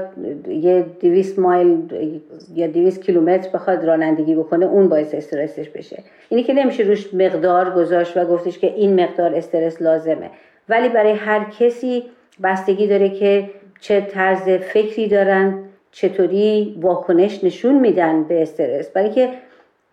یه 0.47 0.85
دویست 1.01 1.39
مایل 1.39 1.77
یا 2.55 2.67
دویست 2.67 3.01
کیلومتر 3.01 3.49
بخواد 3.53 3.85
رانندگی 3.85 4.35
بکنه 4.35 4.65
اون 4.65 4.89
باعث 4.89 5.13
استرسش 5.13 5.69
بشه. 5.69 6.03
اینی 6.29 6.43
که 6.43 6.53
نمیشه 6.53 6.83
روش 6.83 7.13
مقدار 7.13 7.69
گذاشت 7.69 8.17
و 8.17 8.25
گفتش 8.25 8.59
که 8.59 8.73
این 8.75 9.03
مقدار 9.03 9.35
استرس 9.35 9.81
لازمه. 9.81 10.29
ولی 10.69 10.89
برای 10.89 11.11
هر 11.11 11.43
کسی 11.59 12.03
بستگی 12.43 12.87
داره 12.87 13.09
که 13.09 13.49
چه 13.79 14.01
طرز 14.01 14.49
فکری 14.49 15.07
دارن 15.07 15.63
چطوری 15.91 16.77
واکنش 16.81 17.43
نشون 17.43 17.79
میدن 17.79 18.23
به 18.23 18.41
استرس. 18.41 18.89
برای 18.89 19.09
که 19.09 19.29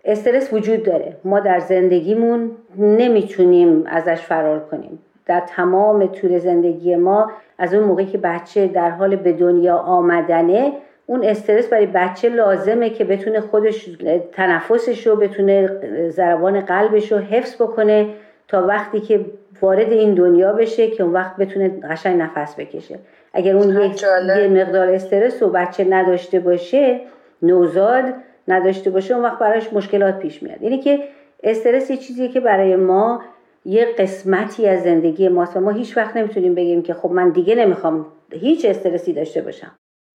استرس 0.05 0.53
وجود 0.53 0.83
داره. 0.83 1.17
ما 1.25 1.41
در 1.41 1.59
زندگیمون 1.59 2.51
نمی‌تونیم 2.79 3.87
ازش 3.87 4.21
فرار 4.21 4.61
کنیم. 4.61 4.99
در 5.29 5.41
تمام 5.41 6.07
طول 6.07 6.39
زندگی 6.39 6.97
ما 6.97 7.31
از 7.59 7.75
اون 7.75 7.85
موقعی 7.85 8.07
که 8.07 8.19
بچه 8.19 8.67
در 8.67 8.91
حال 8.91 9.17
به 9.17 9.33
دنیا 9.33 9.77
آمدنه 9.77 10.73
اون 11.07 11.25
استرس 11.25 11.69
برای 11.69 11.87
بچه 11.87 12.29
لازمه 12.29 12.91
که 12.91 13.05
بتونه 13.05 13.41
خودش 13.41 13.91
تنفسش 14.33 15.07
رو 15.07 15.17
بتونه 15.17 15.71
ضربان 16.09 16.61
قلبش 16.61 17.13
رو 17.13 17.19
حفظ 17.19 17.63
بکنه 17.63 18.09
تا 18.49 18.67
وقتی 18.67 19.01
که 19.01 19.25
وارد 19.61 19.93
این 19.93 20.15
دنیا 20.15 20.53
بشه 20.53 20.91
که 20.91 21.03
اون 21.03 21.13
وقت 21.13 21.37
بتونه 21.37 21.69
قشنگ 21.69 22.21
نفس 22.21 22.55
بکشه. 22.55 22.99
اگر 23.33 23.57
اون 23.57 23.77
یه 23.77 24.49
مقدار 24.49 24.89
استرس 24.89 25.43
رو 25.43 25.49
بچه 25.49 25.85
نداشته 25.85 26.41
باشه 26.41 27.01
نوزاد 27.43 28.05
نداشته 28.49 28.91
باشه 28.91 29.15
اون 29.15 29.25
وقت 29.25 29.39
براش 29.39 29.73
مشکلات 29.73 30.19
پیش 30.19 30.43
میاد. 30.43 30.59
اینه 30.61 30.79
که 30.79 30.99
استرس 31.43 31.91
یه 31.91 31.97
چیزیه 31.97 32.29
که 32.29 32.41
برای 32.41 32.77
ما 32.77 33.23
یه 33.65 33.87
قسمتی 33.99 34.69
از 34.69 34.83
زندگی 34.83 35.29
ماست 35.29 35.57
و 35.57 35.61
ما 35.61 35.71
هیچ 35.71 35.97
وقت 35.97 36.17
نمی‌تونیم 36.17 36.55
بگیم 36.55 36.83
که 36.83 36.95
خب 36.95 37.11
من 37.11 37.31
دیگه 37.31 37.55
نمی‌خوام 37.55 38.07
هیچ 38.33 38.65
استرسی 38.65 39.13
داشته 39.13 39.41
باشم. 39.41 39.71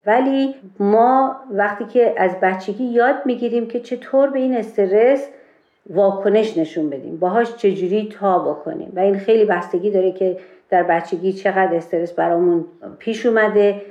ولی 0.06 0.56
ما 0.80 1.36
وقتی 1.52 1.86
که 1.86 2.14
از 2.18 2.32
بچگی 2.42 2.84
یاد 2.84 3.16
می‌گیریم 3.26 3.68
که 3.68 3.80
چطور 3.80 4.30
به 4.30 4.40
این 4.40 4.58
استرس 4.58 5.28
واکنش 5.90 6.58
نشون 6.58 6.90
بدیم 6.90 7.18
باهاش 7.18 7.56
چجوری 7.56 8.10
تا 8.20 8.40
بکنیم. 8.40 8.92
و 8.96 9.00
این 9.00 9.18
خیلی 9.18 9.46
بستگی 9.46 9.92
داره 9.92 10.12
که 10.12 10.38
در 10.70 10.84
بچگی 10.84 11.34
چقدر 11.34 11.76
استرس 11.76 12.14
برامون 12.14 12.66
پیش 13.00 13.26
اومده 13.26 13.82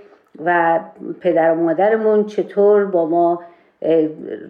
و 0.45 0.81
پدر 1.21 1.53
و 1.53 1.55
مادرمون 1.55 2.27
چطور 2.27 2.85
با 2.85 3.07
ما 3.07 3.43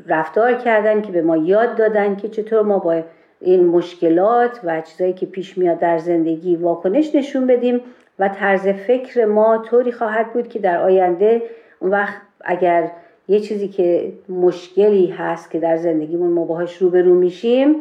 رفتار 0.06 0.54
کردن 0.54 1.02
که 1.02 1.12
به 1.12 1.22
ما 1.22 1.36
یاد 1.36 1.76
دادن 1.76 2.16
که 2.16 2.28
چطور 2.28 2.62
ما 2.62 2.78
با 2.78 3.02
این 3.44 3.66
مشکلات 3.66 4.60
و 4.64 4.80
چیزایی 4.80 5.12
که 5.12 5.26
پیش 5.26 5.58
میاد 5.58 5.78
در 5.78 5.98
زندگی 5.98 6.56
واکنش 6.56 7.14
نشون 7.14 7.46
بدیم 7.46 7.80
و 8.18 8.28
طرز 8.28 8.68
فکر 8.68 9.24
ما 9.24 9.58
طوری 9.58 9.92
خواهد 9.92 10.32
بود 10.32 10.48
که 10.48 10.58
در 10.58 10.82
آینده 10.82 11.42
اون 11.80 11.90
وقت 11.90 12.14
اگر 12.44 12.90
یه 13.28 13.40
چیزی 13.40 13.68
که 13.68 14.12
مشکلی 14.28 15.06
هست 15.06 15.50
که 15.50 15.58
در 15.58 15.76
زندگیمون 15.76 16.30
ما 16.30 16.44
باهاش 16.44 16.76
روبرو 16.76 17.14
میشیم 17.14 17.76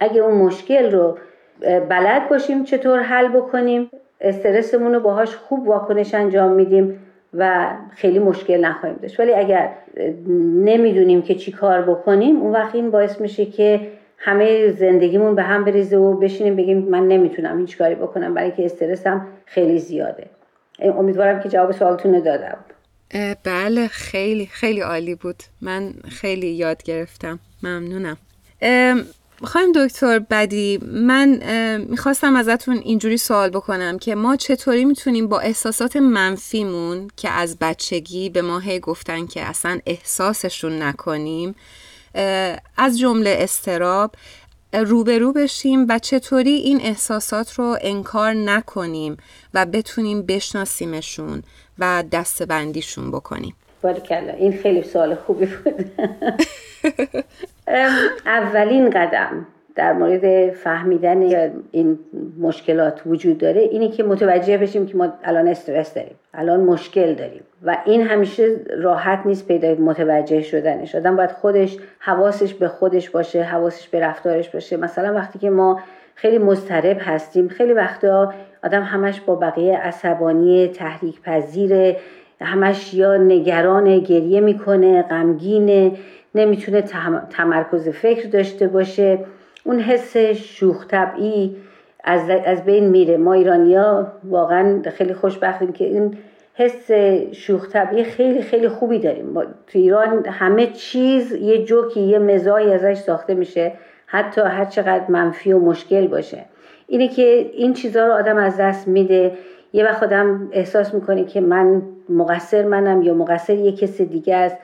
اگه 0.00 0.20
اون 0.20 0.34
مشکل 0.34 0.90
رو 0.90 1.18
بلد 1.88 2.28
باشیم 2.28 2.64
چطور 2.64 3.00
حل 3.00 3.28
بکنیم 3.28 3.90
استرسمون 4.20 4.94
رو 4.94 5.00
باهاش 5.00 5.36
خوب 5.36 5.68
واکنش 5.68 6.14
انجام 6.14 6.50
میدیم 6.50 6.98
و 7.34 7.72
خیلی 7.90 8.18
مشکل 8.18 8.64
نخواهیم 8.64 8.98
داشت. 9.02 9.20
ولی 9.20 9.32
اگر 9.32 9.72
نمی‌دونیم 10.64 11.22
که 11.22 11.34
چی 11.34 11.52
کار 11.52 11.82
بکنیم 11.82 12.40
اون 12.40 12.52
وقت 12.52 12.74
این 12.74 12.90
باعث 12.90 13.20
میشه 13.20 13.46
که 13.46 13.80
همه 14.24 14.72
زندگیمون 14.72 15.34
به 15.34 15.42
هم 15.42 15.64
بریزه 15.64 15.96
و 15.96 16.16
بشینیم 16.16 16.56
بگیم 16.56 16.78
من 16.78 17.08
نمی‌تونم 17.08 17.60
هیچ 17.60 17.78
کاری 17.78 17.94
بکنم 17.94 18.34
برای 18.34 18.52
که 18.52 18.64
استرسم 18.64 19.26
خیلی 19.46 19.78
زیاده. 19.78 20.30
امیدوارم 20.82 21.42
که 21.42 21.48
جواب 21.48 21.72
سوالتون 21.72 22.20
دادم. 22.20 22.58
بله 23.44 23.88
خیلی 23.88 24.46
خیلی 24.46 24.80
عالی 24.80 25.14
بود. 25.14 25.42
من 25.60 25.92
خیلی 26.08 26.46
یاد 26.46 26.82
گرفتم. 26.82 27.38
ممنونم. 27.62 28.16
خواهیم 29.44 29.72
دکتر 29.74 30.18
بدی 30.18 30.78
من 30.82 31.40
می‌خواستم 31.88 32.36
ازتون 32.36 32.76
اینجوری 32.76 33.16
سوال 33.16 33.50
بکنم 33.50 33.98
که 33.98 34.14
ما 34.14 34.36
چطوری 34.36 34.84
می‌تونیم 34.84 35.28
با 35.28 35.40
احساسات 35.40 35.96
منفیمون 35.96 37.08
که 37.16 37.30
از 37.30 37.58
بچگی 37.60 38.30
به 38.30 38.42
ما 38.42 38.58
هی 38.58 38.80
گفتن 38.80 39.26
که 39.26 39.42
اصلا 39.42 39.78
احساسشون 39.86 40.82
نکنیم 40.82 41.54
از 42.76 42.98
جمله 42.98 43.36
استراب 43.38 44.14
روبرو 44.72 45.32
بشیم 45.32 45.86
و 45.88 45.98
چطوری 45.98 46.50
این 46.50 46.80
احساسات 46.80 47.52
رو 47.52 47.76
انکار 47.80 48.32
نکنیم 48.32 49.16
و 49.54 49.66
بتونیم 49.66 50.22
بشناسیمشون 50.22 51.42
و 51.78 52.04
دستبندیشون 52.12 53.10
بکنیم. 53.10 53.54
بارکلا 53.82 54.32
این 54.32 54.52
خیلی 54.52 54.82
سوال 54.82 55.14
خوبی 55.14 55.46
بود. 55.46 55.90
اولین 58.26 58.90
قدم. 58.90 59.46
در 59.74 59.92
مورد 59.92 60.50
فهمیدن 60.50 61.22
این 61.70 61.98
مشکلات 62.40 63.02
وجود 63.06 63.38
داره 63.38 63.60
اینه 63.60 63.88
که 63.88 64.02
متوجه 64.02 64.58
بشیم 64.58 64.86
که 64.86 64.96
ما 64.96 65.12
الان 65.24 65.48
استرس 65.48 65.94
داریم 65.94 66.14
الان 66.34 66.60
مشکل 66.60 67.14
داریم 67.14 67.40
و 67.62 67.76
این 67.84 68.02
همیشه 68.02 68.56
راحت 68.78 69.26
نیست 69.26 69.48
پیدا 69.48 69.74
متوجه 69.74 70.42
شدنش. 70.42 70.94
آدم 70.94 71.16
باید 71.16 71.30
خودش 71.30 71.78
حواسش 71.98 72.54
به 72.54 72.68
خودش 72.68 73.10
باشه 73.10 73.42
حواسش 73.42 73.88
به 73.88 74.00
رفتارش 74.00 74.48
باشه. 74.48 74.76
مثلا 74.76 75.14
وقتی 75.14 75.38
که 75.38 75.50
ما 75.50 75.80
خیلی 76.14 76.38
مضطرب 76.38 76.96
هستیم 77.00 77.48
خیلی 77.48 77.72
وقتا 77.72 78.32
آدم 78.64 78.82
همش 78.82 79.20
با 79.20 79.34
بقیه 79.34 79.78
عصبانی 79.78 80.68
تحریک 80.68 81.22
پذیر 81.22 81.96
همش 82.40 82.94
یا 82.94 83.16
نگران 83.16 83.98
گریه 83.98 84.40
می‌کنه 84.40 85.02
غمگینه 85.02 85.92
نمی‌تونه 86.34 86.82
تمرکز 87.30 87.88
فکر 87.88 88.28
داشته 88.28 88.66
باشه. 88.68 89.18
اون 89.64 89.80
حس 89.80 90.16
شوخ 90.16 90.86
طبعی 90.86 91.56
از, 92.04 92.30
از 92.46 92.64
بین 92.64 92.88
میره. 92.88 93.16
ما 93.16 93.32
ایرانیا 93.32 94.12
واقعا 94.24 94.82
خیلی 94.90 95.14
خوشبختیم 95.14 95.72
که 95.72 95.84
این 95.84 96.16
حس 96.54 96.90
شوخ 97.32 97.68
طبعی 97.68 98.04
خیلی 98.04 98.42
خیلی 98.42 98.68
خوبی 98.68 98.98
داریم. 98.98 99.34
تو 99.42 99.78
ایران 99.78 100.26
همه 100.26 100.66
چیز 100.66 101.32
یه 101.32 101.64
جوکی 101.64 102.00
یه 102.00 102.18
مزایی 102.18 102.72
ازش 102.72 102.94
ساخته 102.94 103.34
میشه. 103.34 103.72
حتی 104.06 104.40
هر 104.40 104.64
چقدر 104.64 105.04
منفی 105.08 105.52
و 105.52 105.58
مشکل 105.58 106.06
باشه. 106.06 106.44
اینه 106.86 107.08
که 107.08 107.50
این 107.52 107.72
چیزها 107.72 108.06
رو 108.06 108.12
آدم 108.12 108.36
از 108.36 108.56
دست 108.56 108.88
میده. 108.88 109.32
یه 109.72 109.84
وقت 109.84 110.02
آدم 110.02 110.48
احساس 110.52 110.94
می‌کنه 110.94 111.24
که 111.24 111.40
من 111.40 111.82
مقصر 112.08 112.62
منم 112.62 113.02
یا 113.02 113.14
مقصر 113.14 113.54
یه 113.54 113.72
کس 113.72 114.00
دیگه 114.00 114.36
است. 114.36 114.56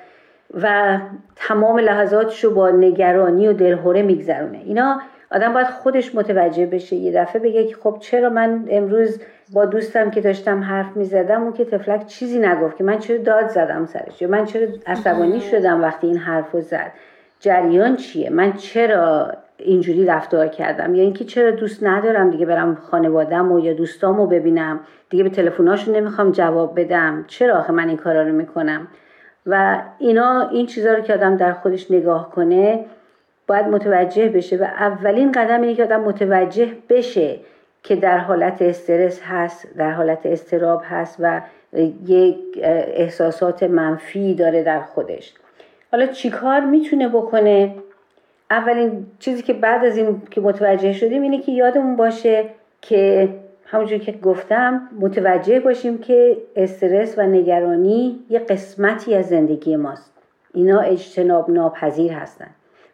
و 0.55 0.99
تمام 1.37 1.79
لحظاتش 1.79 2.45
رو 2.45 2.51
با 2.51 2.71
نگرانی 2.71 3.49
و 3.49 3.53
دلهوره 3.53 4.03
میگذرونه. 4.03 4.59
اینا 4.65 5.01
آدم 5.33 5.53
باید 5.53 5.67
خودش 5.67 6.15
متوجه 6.15 6.67
بشه. 6.67 6.97
یه 6.97 7.13
دفعه 7.23 7.43
بگه 7.43 7.65
که 7.65 7.77
خب 7.77 7.97
چرا 8.01 8.29
من 8.29 8.65
امروز 8.69 9.21
با 9.53 9.65
دوستم 9.65 10.11
که 10.11 10.21
داشتم 10.21 10.63
حرف 10.63 10.97
می‌زدم 10.97 11.43
اون 11.43 11.53
که 11.53 11.65
تفلک 11.65 12.07
چیزی 12.07 12.39
نگفت 12.39 12.77
که 12.77 12.85
من 12.85 12.99
چرا 12.99 13.17
داد 13.17 13.49
زدم 13.49 13.87
سرش؟ 13.87 14.23
یا 14.23 14.29
من 14.29 14.45
چرا 14.45 14.67
عصبانی 14.87 15.41
شدم 15.41 15.83
وقتی 15.83 16.07
این 16.07 16.17
حرف 16.17 16.53
رو 16.53 16.61
زد؟ 16.61 16.93
جریان 17.41 17.97
چیه؟ 17.97 18.31
من 18.31 18.53
چرا 18.53 19.33
اینجوری 19.59 20.07
رفتار 20.07 20.47
کردم؟ 20.47 20.95
یا 20.95 21.03
اینکه 21.03 21.25
چرا 21.25 21.51
دوست 21.51 21.85
ندارم 21.85 22.31
دیگه 22.31 22.47
برم 22.47 22.75
خانوادم 22.75 23.53
و 23.53 23.59
یا 23.61 23.73
دوستامو 23.73 24.27
ببینم؟ 24.27 24.81
دیگه 25.11 25.25
به 25.25 25.31
تلفناشون 25.31 25.97
نمی‌خوام 25.97 26.33
جواب 26.33 26.81
بدم. 26.81 27.25
چرا 27.27 27.59
آخه 27.59 27.73
من 27.73 27.89
این 27.89 27.97
کارا 27.97 28.23
رو 28.23 28.33
می‌کنم؟ 28.33 28.89
و 29.49 29.83
اینا 29.99 30.49
این 30.49 30.67
چیزها 30.67 30.95
رو 30.95 31.01
که 31.01 31.15
آدم 31.15 31.37
در 31.37 31.53
خودش 31.53 31.91
نگاه 31.91 32.31
کنه 32.31 32.85
باید 33.47 33.67
متوجه 33.67 34.29
بشه 34.29 34.57
و 34.57 34.63
اولین 34.63 35.33
قدم 35.33 35.63
اینه 35.63 35.75
که 35.75 35.85
آدم 35.85 36.01
متوجه 36.01 36.69
بشه 36.89 37.37
که 37.83 37.97
در 37.97 38.19
حالت 38.19 38.63
استرس 38.63 39.21
هست 39.23 39.69
در 39.77 39.91
حالت 39.91 40.27
استراب 40.27 40.83
هست 40.85 41.17
و 41.21 41.41
یک 42.07 42.37
احساسات 42.63 43.63
منفی 43.63 44.35
داره 44.35 44.63
در 44.63 44.81
خودش. 44.81 45.35
حالا 45.93 46.07
چیکار 46.07 46.61
می‌تونه 46.61 47.09
بکنه؟ 47.09 47.75
اولین 48.51 49.07
چیزی 49.19 49.43
که 49.43 49.53
بعد 49.53 49.85
از 49.85 49.97
این 49.97 50.23
که 50.31 50.41
متوجه 50.41 50.93
شدیم 50.93 51.23
اینه 51.23 51.41
که 51.41 51.53
یادمون 51.53 51.97
باشه 51.97 52.45
که 52.81 53.29
همونجور 53.71 53.99
که 53.99 54.13
گفتم 54.13 54.89
متوجه 55.01 55.61
باشیم 55.61 55.99
که 55.99 56.37
استرس 56.57 57.19
و 57.19 57.23
نگرانی 57.23 58.19
یه 58.31 58.39
قسمتی 58.39 59.15
از 59.15 59.27
زندگی 59.27 59.77
ماست. 59.77 60.13
اینا 60.55 60.81
اجتناب 60.81 61.51
ناپذیر 61.51 62.13
هستن. 62.13 62.47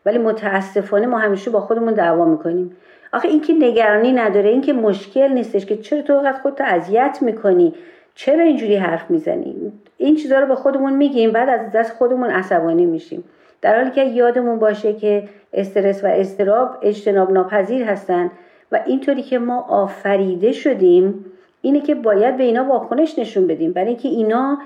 ولی 0.06 0.18
متاسفانه 0.18 1.06
ما 1.06 1.18
همیشه 1.18 1.50
با 1.50 1.60
خودمون 1.60 1.94
دعوا 1.94 2.24
می‌کنیم. 2.24 2.76
آخه 3.12 3.28
اینکه 3.28 3.52
نگرانی 3.52 4.12
نداره 4.12 4.50
اینکه 4.50 4.72
مشکل 4.72 5.28
نیستش 5.32 5.66
که 5.66 5.76
چرا 5.76 6.02
تو 6.02 6.14
وقت 6.14 6.42
خودتو 6.42 6.64
اذیت 6.66 7.18
می‌کنی؟ 7.20 7.74
چرا 8.14 8.44
اینجوری 8.44 8.76
حرف 8.76 9.10
می‌زنی؟ 9.10 9.72
این 9.96 10.16
چیزها 10.16 10.40
رو 10.40 10.46
به 10.46 10.54
خودمون 10.54 10.92
میگیم 10.92 11.32
بعد 11.32 11.48
از 11.48 11.72
دست 11.72 11.92
خودمون 11.92 12.30
عصبانی 12.30 12.87
میشیم. 12.87 13.24
در 13.62 13.76
حالی 13.76 13.90
که 13.90 14.04
یادمون 14.04 14.58
باشه 14.58 14.92
که 14.92 15.28
استرس 15.52 16.04
و 16.04 16.06
استراب 16.06 16.76
اجتناب 16.82 17.32
ناپذیر 17.32 17.84
هستن. 17.84 18.30
و 18.74 18.80
اینطوری 18.87 19.22
که 19.22 19.38
ما 19.38 19.60
آفریده 19.60 20.52
شدیم 20.52 21.24
اینه 21.62 21.80
که 21.80 21.94
باید 21.94 22.37
به 22.37 22.44
اینا 22.44 22.64
واکنش 22.64 23.18
نشون 23.18 23.46
بدیم. 23.46 23.72
برای 23.72 23.88
اینکه 23.88 24.08
اینا 24.08 24.58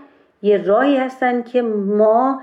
یه 0.42 0.64
راهی 0.64 0.96
هستن 0.96 1.42
که 1.42 1.62
ما 1.62 2.42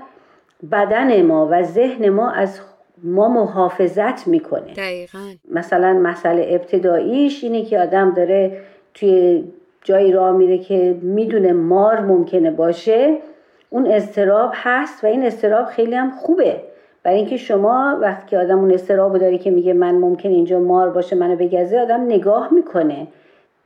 بدن 0.72 1.22
ما 1.22 1.48
و 1.50 1.62
ذهن 1.62 2.08
ما 2.08 2.30
از 2.30 2.60
ما 3.02 3.28
محافظت 3.28 4.28
می‌کنه. 4.28 4.74
دقیقا. 4.76 5.18
مثلا 5.50 5.92
مسئله 5.92 6.46
ابتداییش 6.50 7.44
اینه 7.44 7.64
که 7.64 7.80
آدم 7.80 8.14
داره 8.14 8.60
توی 8.94 9.44
جایی 9.84 10.12
راه 10.12 10.36
میره 10.36 10.58
که 10.58 10.96
می‌دونه 11.02 11.52
مار 11.52 12.00
ممکنه 12.00 12.50
باشه. 12.50 13.16
اون 13.70 13.86
استراب 13.86 14.50
هست 14.54 15.04
و 15.04 15.06
این 15.06 15.22
استراب 15.22 15.66
خیلی 15.66 15.94
هم 15.94 16.10
خوبه. 16.10 16.60
برای 17.06 17.18
اینکه 17.18 17.36
شما 17.36 17.98
وقتی 18.00 18.26
که 18.26 18.38
آدم 18.38 18.58
اون 18.58 18.72
استرابو 18.72 19.18
داره 19.18 19.38
که 19.38 19.50
میگه 19.50 19.72
من 19.72 19.94
ممکن 19.94 20.28
اینجا 20.28 20.58
مار 20.58 20.90
باشه 20.90 21.16
منو 21.16 21.36
بگزه 21.36 21.78
آدم 21.78 22.00
نگاه 22.00 22.54
می‌کنه. 22.54 23.06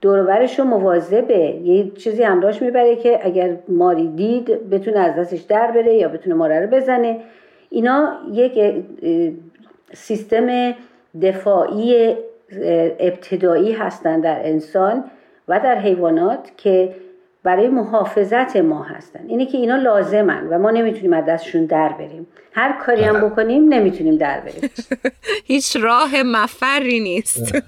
دورورش 0.00 0.58
رو 0.58 0.64
مواظبه. 0.64 1.38
یه 1.38 1.90
چیزی 1.90 2.22
همراهش 2.22 2.62
می‌بره 2.62 2.96
که 2.96 3.26
اگر 3.26 3.56
ماری 3.68 4.08
دید 4.08 4.70
بتونه 4.70 4.98
از 4.98 5.16
دستش 5.16 5.40
در 5.40 5.70
بره 5.70 5.94
یا 5.94 6.08
بتونه 6.08 6.34
ماره 6.36 6.60
رو 6.60 6.66
بزنه. 6.66 7.20
اینا 7.70 8.12
یک 8.32 8.74
سیستم 9.92 10.74
دفاعی 11.22 12.14
ابتدایی 13.00 13.72
هستند 13.72 14.22
در 14.22 14.40
انسان 14.44 15.04
و 15.48 15.60
در 15.60 15.78
حیوانات 15.78 16.50
که 16.56 16.94
برای 17.44 17.68
محافظت 17.68 18.56
ما 18.56 18.82
هستن. 18.82 19.20
اینه 19.28 19.46
که 19.46 19.58
اینا 19.58 19.76
لازمن 19.76 20.46
و 20.46 20.58
ما 20.58 20.70
نمی‌تونیم 20.70 21.12
از 21.12 21.24
دستشون 21.28 21.66
در 21.66 21.88
بریم. 21.88 22.26
هر 22.52 22.78
کاری 22.86 23.02
هم 23.02 23.28
بکنیم 23.28 23.74
نمی‌تونیم 23.74 24.16
در 24.16 24.40
بریم. 24.40 24.70
هیچ 25.50 25.76
راه 25.76 26.22
مفری 26.22 27.00
نیست. 27.00 27.62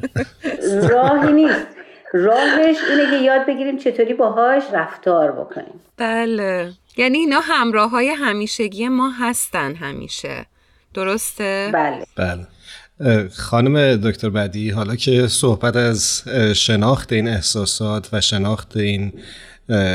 راهی 0.90 1.32
نیست. 1.32 1.66
راهش 2.12 2.76
اینه 2.90 3.10
که 3.10 3.16
یاد 3.16 3.46
بگیریم 3.46 3.78
چطوری 3.78 4.14
باهاش 4.14 4.62
رفتار 4.72 5.32
بکنیم. 5.32 5.80
بله. 5.96 6.72
یعنی 6.96 7.18
اینا 7.18 7.40
همراه 7.40 7.90
های 7.90 8.08
همیشگی 8.08 8.88
ما 8.88 9.10
هستن 9.10 9.74
همیشه. 9.74 10.46
درسته؟ 10.94 11.70
بله. 11.72 12.04
بله. 12.16 12.46
خانم 13.28 13.96
دکتر 13.96 14.30
بدی 14.30 14.70
حالا 14.70 14.96
که 14.96 15.26
صحبت 15.28 15.76
از 15.76 16.22
شناخت 16.54 17.12
این 17.12 17.28
احساسات 17.28 18.08
و 18.12 18.20
شناخت 18.20 18.76
این 18.76 19.12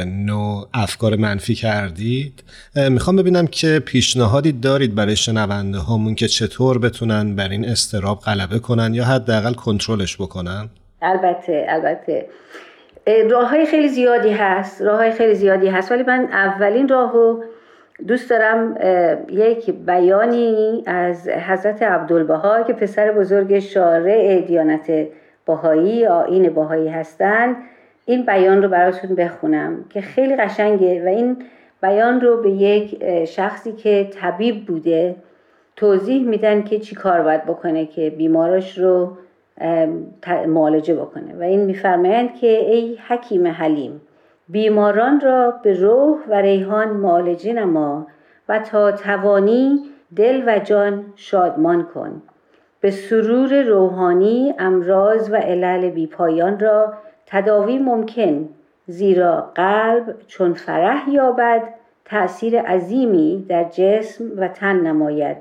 نوع 0.06 0.68
افکار 0.74 1.16
منفی 1.16 1.56
کردید. 1.56 2.44
می‌خوام 2.90 3.16
ببینم 3.16 3.48
که 3.48 3.82
پیشنهادی 3.86 4.52
دارید 4.52 4.96
برای 4.96 5.16
شنونده 5.16 5.78
هامون 5.78 6.16
که 6.16 6.28
چطور 6.28 6.80
بتونن 6.80 7.36
بر 7.36 7.50
این 7.50 7.66
استراب 7.66 8.20
غلبه 8.20 8.60
کنن 8.60 8.94
یا 8.94 9.06
حداقل 9.06 9.54
کنترلش 9.54 10.22
بکنن؟ 10.22 10.70
البته 11.02 11.66
البته. 11.70 12.26
راه 13.32 13.50
های 13.50 13.66
خیلی 13.66 13.88
زیادی 13.88 14.32
هست 14.32 14.82
راه 14.82 14.98
های 14.98 15.12
خیلی 15.12 15.36
زیادی 15.36 15.68
هست 15.68 15.92
ولی 15.92 16.04
من 16.04 16.28
اولین 16.32 16.88
راهو 16.88 17.44
دوست 18.08 18.30
دارم 18.30 18.78
یک 19.30 19.72
بیانی 19.72 20.84
از 20.86 21.28
حضرت 21.28 21.84
عبدالبها 21.84 22.64
که 22.64 22.74
پسر 22.74 23.12
بزرگ 23.12 23.60
شارع 23.60 24.42
دیانت 24.48 25.08
باهایی 25.46 26.06
آین 26.06 26.50
باهایی 26.50 26.90
هستند 26.90 27.56
این 28.10 28.26
بیان 28.26 28.64
رو 28.64 28.70
براتون 28.70 29.16
بخونم 29.16 29.86
که 29.90 30.02
خیلی 30.02 30.36
قشنگه 30.36 31.06
و 31.06 31.08
این 31.08 31.38
بیان 31.82 32.22
رو 32.22 32.42
به 32.42 32.52
یک 32.52 33.04
شخصی 33.26 33.72
که 33.72 34.10
طبیب 34.14 34.66
بوده 34.66 35.16
توضیح 35.76 36.24
میدن 36.24 36.64
که 36.64 36.80
چی 36.80 36.96
کار 36.96 37.22
باید 37.22 37.46
بکنه 37.46 37.86
که 37.86 38.10
بیمارش 38.10 38.78
رو 38.78 39.18
معالجه 40.48 40.96
بکنه 40.96 41.36
و 41.40 41.44
این 41.44 41.60
میفرمایند 41.66 42.36
که 42.36 42.48
ای 42.48 42.98
حکیم 43.08 43.48
حلیم 43.48 44.02
بیماران 44.50 45.20
را 45.20 45.52
به 45.64 45.74
روح 45.74 46.18
و 46.30 46.34
ریحان 46.34 46.88
معالجه 46.88 47.54
نما 47.54 48.08
و 48.50 48.60
تا 48.60 48.92
توانی 48.92 49.80
دل 50.16 50.44
و 50.48 50.60
جان 50.60 51.06
شادمان 51.16 51.84
کن. 51.84 52.22
به 52.82 52.92
سرور 52.92 53.62
روحانی 53.64 54.54
امراض 54.60 55.30
و 55.32 55.36
علل 55.36 55.90
بیپایان 55.90 56.60
را 56.60 56.94
تداوی 57.28 57.78
ممکن 57.78 58.50
زیرا 58.88 59.52
قلب 59.56 60.16
چون 60.28 60.54
فرح 60.54 61.10
یابد 61.10 61.64
تأثیر 62.06 62.62
عظیمی 62.62 63.46
در 63.50 63.64
جسم 63.64 64.26
و 64.38 64.48
تن 64.48 64.76
نماید 64.76 65.38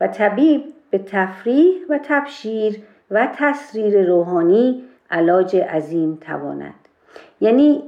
و 0.00 0.08
طبیب 0.08 0.64
به 0.90 0.98
تفریح 0.98 1.74
و 1.90 1.98
تبشیر 2.02 2.82
و 3.10 3.28
تسریر 3.36 4.06
روحانی 4.06 4.82
علاج 5.10 5.56
عظیم 5.56 6.18
تواند. 6.20 6.74
یعنی 7.40 7.82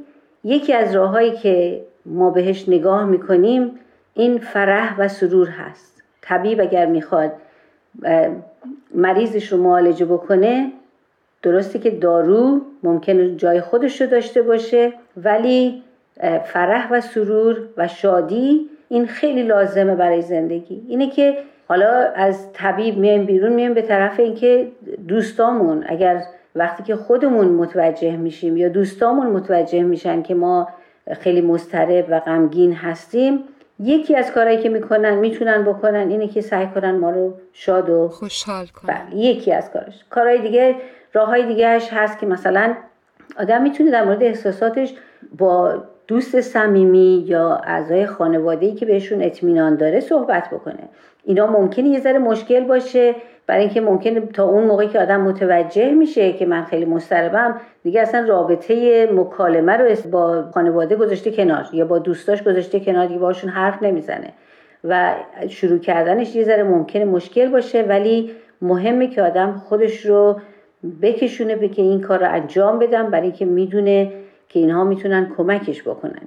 یکی 0.44 0.72
از 0.72 0.94
راههایی 0.94 1.36
که 1.36 1.84
ما 2.06 2.30
بهش 2.30 2.68
نگاه 2.68 3.04
می‌کنیم 3.04 3.78
این 4.14 4.38
فرح 4.38 4.98
و 4.98 5.08
سرور 5.08 5.48
هست. 5.48 6.02
طبیب 6.22 6.60
اگر 6.60 6.86
می‌خواد 6.86 7.32
مریضش 8.94 9.52
رو 9.52 9.62
معالجه 9.62 10.04
بکنه 10.04 10.72
درسته 11.42 11.78
که 11.78 11.90
دارو 11.90 12.60
ممکنه 12.82 13.36
جای 13.36 13.60
خودش 13.60 14.00
رو 14.00 14.06
داشته 14.06 14.42
باشه 14.42 14.92
ولی 15.16 15.82
فرح 16.44 16.92
و 16.92 17.00
سرور 17.00 17.56
و 17.76 17.88
شادی 17.88 18.68
این 18.88 19.06
خیلی 19.06 19.42
لازمه 19.42 19.94
برای 19.94 20.22
زندگی. 20.22 20.82
اینه 20.88 21.10
که 21.10 21.36
حالا 21.68 21.90
از 22.14 22.52
طبیب 22.52 22.98
میایم 22.98 23.24
بیرون 23.26 23.52
میایم 23.52 23.74
به 23.74 23.82
طرف 23.82 24.20
اینکه 24.20 24.68
دوستامون 25.08 25.84
اگر 25.88 26.22
وقتی 26.54 26.82
که 26.82 26.96
خودمون 26.96 27.48
متوجه 27.48 28.16
میشیم 28.16 28.56
یا 28.56 28.68
دوستامون 28.68 29.26
متوجه 29.26 29.82
میشن 29.82 30.22
که 30.22 30.34
ما 30.34 30.68
خیلی 31.20 31.40
مضطرب 31.40 32.06
و 32.08 32.20
غمگین 32.20 32.72
هستیم 32.72 33.44
یکی 33.80 34.16
از 34.16 34.32
کارهایی 34.32 34.58
که 34.58 34.68
می‌کنن 34.68 35.14
می‌تونن 35.14 35.64
بکنن 35.64 36.10
اینه 36.10 36.28
که 36.28 36.40
سعی 36.40 36.66
کنن 36.66 36.90
ما 36.90 37.10
رو 37.10 37.34
شاد 37.52 37.90
و 37.90 38.08
خوشحال 38.08 38.66
کنن. 38.66 38.94
بله، 38.94 39.16
یکی 39.16 39.52
از 39.52 39.70
کارش. 39.70 40.04
کارهای 40.10 40.42
دیگه 40.42 40.76
راه 41.18 41.28
های 41.28 41.46
دیگهش 41.46 41.88
هست 41.92 42.18
که 42.18 42.26
مثلا 42.26 42.74
آدم 43.38 43.62
می‌تونه 43.62 43.90
در 43.90 44.04
مورد 44.04 44.22
احساساتش 44.22 44.94
با 45.38 45.74
دوست 46.06 46.40
صمیمی 46.40 47.24
یا 47.26 47.54
اعضای 47.64 48.06
خانواده 48.06 48.74
که 48.74 48.86
بهشون 48.86 49.22
اطمینان 49.22 49.76
داره 49.76 50.00
صحبت 50.00 50.50
بکنه. 50.50 50.88
اینا 51.24 51.46
ممکنه 51.46 51.88
یه 51.88 52.00
ذره 52.00 52.18
مشکل 52.18 52.64
باشه 52.64 53.14
برای 53.46 53.60
اینکه 53.60 53.80
ممکنه 53.80 54.20
تا 54.20 54.44
اون 54.44 54.64
موقعی 54.64 54.88
که 54.88 55.00
آدم 55.00 55.20
متوجه 55.20 55.90
میشه 55.90 56.32
که 56.32 56.46
من 56.46 56.64
خیلی 56.64 56.84
مضطربم 56.84 57.60
دیگه 57.82 58.00
اصلا 58.00 58.26
رابطه 58.28 59.06
مکالمه 59.12 59.72
رو 59.72 60.10
با 60.10 60.44
خانواده 60.54 60.96
گذاشته 60.96 61.30
کنار 61.30 61.64
یا 61.72 61.84
با 61.84 61.98
دوستاش 61.98 62.42
گذاشته 62.42 62.80
کنار 62.80 63.06
دیگه 63.06 63.20
باشون 63.20 63.50
حرف 63.50 63.82
نمی‌زنه. 63.82 64.32
و 64.84 65.14
شروع 65.48 65.78
کردنش 65.78 66.36
یه 66.36 66.44
ذره 66.44 66.62
ممکنه 66.62 67.04
مشکل 67.04 67.48
باشه 67.48 67.82
ولی 67.82 68.32
مهمه 68.62 69.06
که 69.06 69.22
آدم 69.22 69.52
خودش 69.52 70.06
رو 70.06 70.40
بکشونه 71.02 71.56
به 71.56 71.68
که 71.68 71.82
این 71.82 72.00
کار 72.00 72.18
رو 72.18 72.32
انجام 72.32 72.78
بدم 72.78 73.10
برای 73.10 73.26
اینکه 73.26 73.44
می‌دونه 73.44 74.12
که 74.48 74.60
اینها 74.60 74.84
می‌تونن 74.84 75.32
کمکش 75.36 75.82
بکنن. 75.82 76.22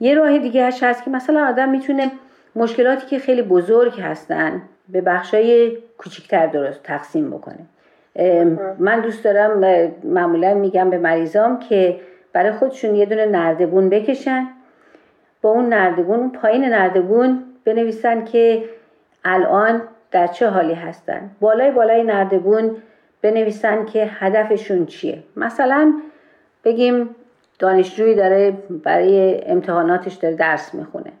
یه 0.00 0.14
راه 0.14 0.38
دیگه 0.38 0.66
هست 0.66 1.04
که 1.04 1.10
مثلا 1.10 1.48
آدم 1.48 1.68
می‌تونه 1.68 2.10
مشکلاتی 2.56 3.06
که 3.06 3.18
خیلی 3.18 3.42
بزرگ 3.42 4.00
هستن 4.00 4.62
به 4.88 5.00
بخشای 5.00 5.78
کوچیکتر 5.98 6.46
درست 6.46 6.82
تقسیم 6.82 7.30
بکنه. 7.30 7.58
من 8.78 9.00
دوست 9.00 9.24
دارم 9.24 9.60
معمولا 10.04 10.54
میگم 10.54 10.90
به 10.90 10.98
مریضام 10.98 11.58
که 11.58 12.00
برای 12.32 12.52
خودشون 12.52 12.94
یه 12.94 13.06
دونه 13.06 13.26
نردبون 13.26 13.88
بکشن. 13.88 14.48
با 15.42 15.50
اون 15.50 15.68
نردبون 15.68 16.20
اون 16.20 16.32
پایین 16.32 16.64
نردبون 16.64 17.42
بنویسن 17.64 18.24
که 18.24 18.64
الان 19.24 19.82
در 20.10 20.26
چه 20.26 20.48
حالی 20.48 20.74
هستن. 20.74 21.30
بالای 21.40 21.70
بالای 21.70 22.02
نردبون 22.02 22.76
بنویسن 23.24 23.84
که 23.84 24.06
هدفشون 24.10 24.86
چیه. 24.86 25.18
مثلا 25.36 25.92
بگیم 26.64 27.08
دانشجویی 27.58 28.14
داره 28.14 28.52
برای 28.84 29.40
امتحاناتش 29.46 30.14
داره 30.14 30.34
درس 30.34 30.74
می‌خونه. 30.74 31.12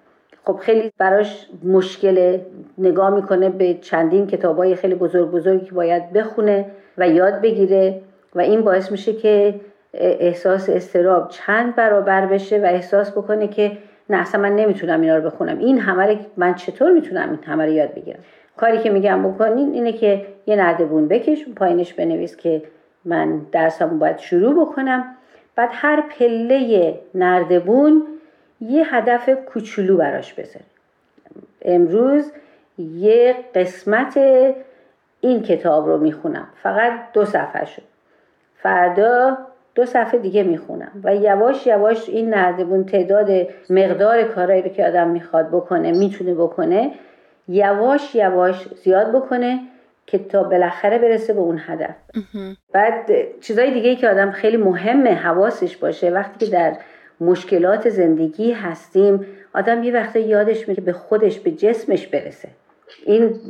خب 0.44 0.56
خیلی 0.56 0.92
براش 0.98 1.46
مشکل 1.64 2.38
نگاه 2.78 3.10
می‌کنه 3.10 3.48
به 3.48 3.74
چندین 3.74 4.26
کتابای 4.26 4.74
خیلی 4.74 4.94
بزرگ 4.94 5.30
بزرگی 5.30 5.66
که 5.66 5.74
باید 5.74 6.12
بخونه 6.12 6.66
و 6.98 7.08
یاد 7.08 7.40
بگیره 7.40 8.00
و 8.34 8.40
این 8.40 8.62
باعث 8.62 8.92
میشه 8.92 9.12
که 9.12 9.54
احساس 9.94 10.68
استراب 10.68 11.28
چند 11.28 11.74
برابر 11.76 12.26
بشه 12.26 12.58
و 12.58 12.64
احساس 12.64 13.12
بکنه 13.12 13.48
که 13.48 13.72
نه 14.10 14.16
اصلا 14.16 14.40
من 14.40 14.56
نمی‌تونم 14.56 15.00
اینا 15.00 15.16
رو 15.16 15.22
بخونم. 15.22 15.58
این 15.58 15.78
همه 15.78 16.18
من 16.36 16.54
چطور 16.54 16.92
می‌تونم 16.92 17.30
این 17.30 17.38
همه 17.46 17.64
رو 17.64 17.72
یاد 17.72 17.94
بگیرم؟ 17.94 18.18
کاری 18.56 18.78
که 18.78 18.90
میگم 18.90 19.32
بکنین 19.32 19.72
اینه 19.72 19.92
که 19.92 20.26
یه 20.46 20.56
نردبون 20.56 21.08
بکش 21.08 21.48
پایینش 21.56 21.94
بنویس 21.94 22.36
که 22.36 22.62
من 23.04 23.38
درسمو 23.52 23.98
باید 23.98 24.18
شروع 24.18 24.66
بکنم. 24.66 25.16
بعد 25.56 25.68
هر 25.72 26.00
پله 26.00 26.94
نردبون 27.14 28.02
یه 28.60 28.94
هدف 28.94 29.30
کوچولو 29.46 29.96
براش 29.96 30.34
بذاره 30.34 30.64
امروز 31.62 32.32
یه 32.78 33.34
قسمت 33.54 34.18
این 35.20 35.42
کتاب 35.42 35.86
رو 35.86 35.98
می‌خونم. 35.98 36.46
فقط 36.62 36.92
دو 37.12 37.24
صفحه 37.24 37.64
شد 37.64 37.82
فردا 38.56 39.38
دو 39.74 39.86
صفحه 39.86 40.18
دیگه 40.18 40.42
می‌خونم. 40.42 40.92
و 41.04 41.16
یواش 41.16 41.66
یواش 41.66 42.08
این 42.08 42.30
نردبون 42.30 42.84
تعداد 42.84 43.30
مقدار 43.70 44.22
کارهایی 44.22 44.62
رو 44.62 44.68
که 44.68 44.86
آدم 44.86 45.08
می‌خواد 45.08 45.48
بکنه 45.48 45.92
می‌تونه 45.92 46.34
بکنه 46.34 46.90
یواش 47.48 48.14
یواش 48.14 48.68
زیاد 48.84 49.12
بکنه 49.12 49.60
که 50.06 50.18
تا 50.18 50.42
بالاخره 50.42 50.98
برسه 50.98 51.32
به 51.32 51.40
اون 51.40 51.60
هدف. 51.66 51.94
بعد 52.72 53.10
چیزای 53.40 53.70
دیگه 53.70 53.96
که 53.96 54.08
آدم 54.08 54.30
خیلی 54.30 54.56
مهمه 54.56 55.14
حواسش 55.14 55.76
باشه 55.76 56.10
وقتی 56.10 56.46
که 56.46 56.52
در 56.52 56.76
مشکلات 57.20 57.88
زندگی 57.88 58.52
هستیم 58.52 59.26
آدم 59.54 59.82
یه 59.82 59.92
وقته 59.92 60.20
یادش 60.20 60.68
میره 60.68 60.82
به 60.82 60.92
خودش 60.92 61.40
به 61.40 61.50
جسمش 61.50 62.06
برسه. 62.06 62.48
این 63.06 63.40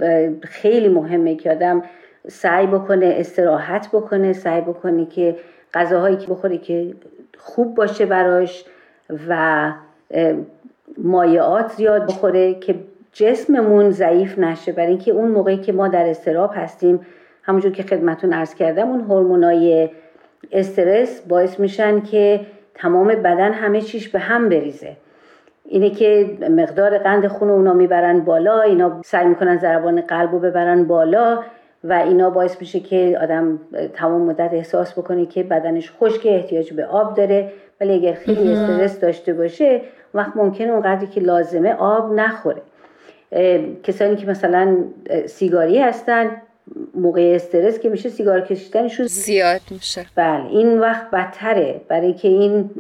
خیلی 0.43 0.89
مهمه 0.89 1.37
که 1.37 1.51
آدم 1.51 1.83
سعی 2.29 2.67
بکنه 2.67 3.15
استراحت 3.19 3.89
بکنه 3.89 4.33
سعی 4.33 4.61
بکنه 4.61 5.07
که 5.07 5.37
غذاهایی 5.75 6.17
که 6.17 6.27
بخوره 6.27 6.59
که 6.59 6.95
خوب 7.39 7.75
باشه 7.75 8.07
براش 8.07 8.65
و 9.29 9.73
مایعات 10.99 11.73
زیاد 11.73 12.07
بخوره 12.07 12.55
که 12.55 12.75
جسممون 13.15 13.91
ضعیف 13.91 14.39
نشه. 14.39 14.73
برای 14.73 14.89
اینکه 14.89 15.13
اون 15.13 15.31
موقعی 15.31 15.57
که 15.57 15.73
ما 15.73 15.89
در 15.89 16.09
استراب 16.09 16.51
هستیم 16.55 17.01
همونجور 17.43 17.73
که 17.73 17.83
خدمتون 17.83 18.33
عرض 18.33 18.55
کردم 18.55 18.89
اون 18.89 19.01
هورمونای 19.01 19.91
استرس 20.53 21.21
باعث 21.29 21.61
میشن 21.61 22.01
که 22.01 22.41
تمام 22.75 23.09
بدن 23.09 23.53
همه 23.53 23.81
چیش 23.81 24.09
به 24.09 24.19
هم 24.19 24.49
بریزه. 24.49 24.97
اینه 25.65 25.91
که 25.91 26.39
مقدار 26.51 26.99
قند 26.99 27.27
خون 27.27 27.51
اونا 27.51 27.73
می‌برن 27.73 28.21
بالا 28.21 28.61
اینا 28.61 29.01
سعی 29.05 29.27
می‌کنن 29.27 29.59
ضربان 29.59 30.01
قلب 30.01 30.33
رو 30.33 30.39
ببرن 30.39 30.85
بالا 30.85 31.43
و 31.85 31.93
اینا 31.93 32.31
باعث 32.31 32.61
میشه 32.61 32.81
که 32.81 33.19
آدم 33.23 33.59
تمام 33.95 34.21
مدت 34.23 34.51
احساس 34.53 34.99
بکنه 34.99 35.27
که 35.27 35.43
بدنش 35.43 35.93
خشک 36.01 36.23
احتیاج 36.25 36.73
به 36.73 36.87
آب 36.87 37.17
داره. 37.17 37.53
ولی 37.81 37.95
اگر 37.95 38.13
خیلی 38.13 38.53
استرس 38.53 39.01
داشته 39.01 39.33
باشه 39.33 39.81
وقت 40.15 40.37
ممکنه 40.37 40.73
اونقدری 40.73 41.07
که 41.07 41.21
لازمه 41.21 41.73
آب 41.73 42.13
نخوره. 42.13 42.63
کسانی 43.83 44.17
که 44.17 44.27
مثلا 44.27 44.77
سیگاری 45.27 45.79
هستن 45.79 46.31
موقع 46.95 47.33
استرس 47.35 47.79
که 47.79 47.89
میشه 47.89 48.09
سیگار 48.09 48.41
کشیدنشون 48.41 49.07
زیاد. 49.07 49.61
میشه. 49.71 50.07
بله 50.15 50.47
این 50.47 50.79
وقت 50.79 51.11
بدتره. 51.11 51.81
برای 51.89 52.13
که 52.13 52.29
این 52.29 52.71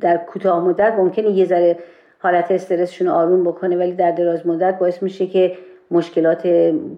در 0.00 0.16
کوتاه 0.16 0.64
مدت 0.64 0.92
ممکنه 0.98 1.30
یه 1.30 1.44
ذره 1.44 1.78
حالت 2.18 2.50
استرسشون 2.50 3.08
آروم 3.08 3.44
بکنه 3.44 3.76
ولی 3.76 3.92
در 3.92 4.10
دراز 4.10 4.46
مدت 4.46 4.78
باعث 4.78 5.02
میشه 5.02 5.26
که 5.26 5.56
مشکلات 5.90 6.46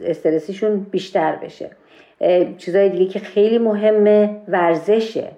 استرسیشون 0.00 0.86
بیشتر 0.90 1.36
بشه. 1.36 1.70
چیزای 2.58 2.88
دیگه 2.88 3.06
که 3.06 3.18
خیلی 3.18 3.58
مهمه 3.58 4.36
ورزشه. 4.48 5.28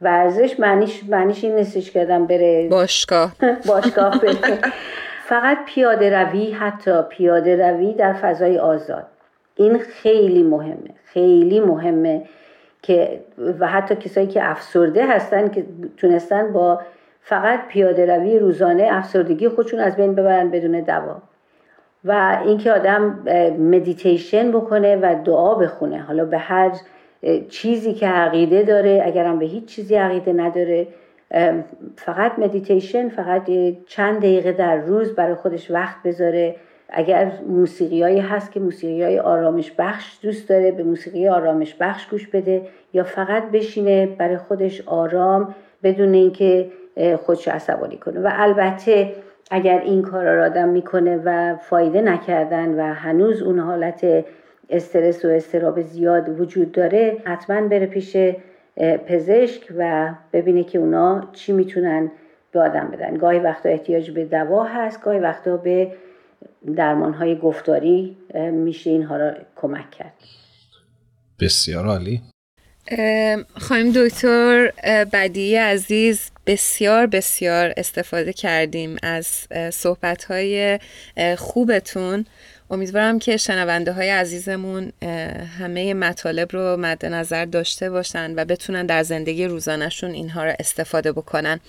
ورزش 0.00 0.60
معنیش 0.60 1.04
معنیش 1.08 1.44
این 1.44 1.54
نیستش 1.54 1.90
کردم 1.90 2.26
بره 2.26 2.68
باشگاه. 2.68 3.32
باشگاه 3.68 4.20
بره. 4.20 4.58
فقط 5.24 5.58
پیاده 5.66 6.22
روی 6.22 6.50
حتی 6.50 7.02
پیاده 7.02 7.70
روی 7.70 7.94
در 7.94 8.12
فضای 8.12 8.58
آزاد. 8.58 9.06
این 9.56 9.78
خیلی 9.78 10.42
مهمه 10.42 10.90
خیلی 11.04 11.60
مهمه 11.60 12.24
که 12.82 13.20
و 13.58 13.66
حتی 13.66 13.94
کسایی 13.94 14.26
که 14.26 14.50
افسرده 14.50 15.06
هستن 15.06 15.48
که 15.48 15.64
تونستن 15.96 16.52
با 16.52 16.80
فقط 17.20 17.68
پیاده 17.68 18.16
روی 18.16 18.38
روزانه 18.38 18.88
افسردگی 18.90 19.48
خودشون 19.48 19.80
از 19.80 19.96
بین 19.96 20.14
ببرن 20.14 20.50
بدون 20.50 20.80
دوا. 20.80 21.22
و 22.04 22.38
اینکه 22.44 22.72
آدم 22.72 23.02
مدیتیشن 23.58 24.50
بکنه 24.50 24.96
و 24.96 25.14
دعا 25.24 25.54
بخونه. 25.54 26.02
حالا 26.02 26.24
به 26.24 26.38
هر 26.38 26.70
چیزی 27.48 27.94
که 27.94 28.06
عقیده 28.06 28.62
داره 28.62 29.02
اگرم 29.04 29.38
به 29.38 29.44
هیچ 29.44 29.64
چیزی 29.64 29.94
عقیده 29.94 30.32
نداره 30.32 30.86
فقط 31.96 32.38
مدیتیشن 32.38 33.08
فقط 33.08 33.50
چند 33.86 34.18
دقیقه 34.18 34.52
در 34.52 34.76
روز 34.76 35.14
برای 35.14 35.34
خودش 35.34 35.70
وقت 35.70 35.96
بذاره. 36.04 36.56
اگر 36.88 37.32
موسیقیایی 37.48 38.20
هست 38.20 38.52
که 38.52 38.60
موسیقی 38.60 39.02
های 39.02 39.18
آرامش 39.18 39.72
بخش 39.78 40.18
دوست 40.22 40.48
داره 40.48 40.70
به 40.70 40.82
موسیقی 40.82 41.28
آرامش 41.28 41.74
بخش 41.80 42.06
گوش 42.06 42.28
بده 42.28 42.62
یا 42.92 43.04
فقط 43.04 43.50
بشینه 43.50 44.06
برای 44.06 44.36
خودش 44.36 44.82
آرام 44.86 45.54
بدون 45.82 46.14
اینکه 46.14 46.70
خودش 47.16 47.48
عصبانی 47.48 47.96
کنه. 47.96 48.20
و 48.20 48.30
البته 48.32 49.12
اگر 49.50 49.78
این 49.78 50.02
کار 50.02 50.24
را 50.24 50.44
آدم 50.44 50.68
می‌کنه 50.68 51.20
و 51.24 51.56
فایده 51.56 52.00
نکردن 52.00 52.80
و 52.80 52.94
هنوز 52.94 53.42
اون 53.42 53.58
حالت 53.58 54.24
استرس 54.70 55.24
و 55.24 55.28
استراب 55.28 55.80
زیاد 55.80 56.40
وجود 56.40 56.72
داره 56.72 57.16
حتما 57.24 57.68
بره 57.68 57.86
پیش 57.86 58.16
پزشک 58.76 59.72
و 59.76 60.14
ببینه 60.32 60.64
که 60.64 60.78
اونا 60.78 61.30
چی 61.32 61.52
می‌تونن 61.52 62.10
به 62.52 62.60
آدم 62.60 62.90
بدن. 62.92 63.16
گاهی 63.16 63.38
وقتا 63.38 63.68
احتیاج 63.68 64.10
به 64.10 64.24
دوا 64.24 64.64
هست 64.64 65.02
گاهی 65.02 65.18
وقتا 65.18 65.56
به 65.56 65.92
درمان 66.76 67.14
های 67.14 67.38
گفتاری 67.38 68.16
میشه 68.52 68.90
اینها 68.90 69.16
را 69.16 69.32
کمک 69.56 69.90
کرد. 69.90 70.12
بسیار 71.40 71.86
عالی. 71.86 72.22
خانم 73.56 73.92
دکتر 73.94 74.72
بدی 75.12 75.56
عزیز 75.56 76.30
بسیار 76.46 77.06
بسیار 77.06 77.72
استفاده 77.76 78.32
کردیم 78.32 78.96
از 79.02 79.26
صحبت 79.72 80.24
های 80.24 80.78
خوبتون. 81.38 82.24
امیدوارم 82.70 83.18
که 83.18 83.36
شنونده 83.36 83.92
های 83.92 84.10
عزیزمون 84.10 84.92
همه 85.58 85.94
مطالب 85.94 86.52
رو 86.52 86.76
مد 86.76 87.06
نظر 87.06 87.44
داشته 87.44 87.90
باشن 87.90 88.34
و 88.34 88.44
بتونن 88.44 88.86
در 88.86 89.02
زندگی 89.02 89.46
روزانهشون 89.46 90.10
اینها 90.10 90.44
رو 90.44 90.52
استفاده 90.58 91.12
بکنن. 91.12 91.60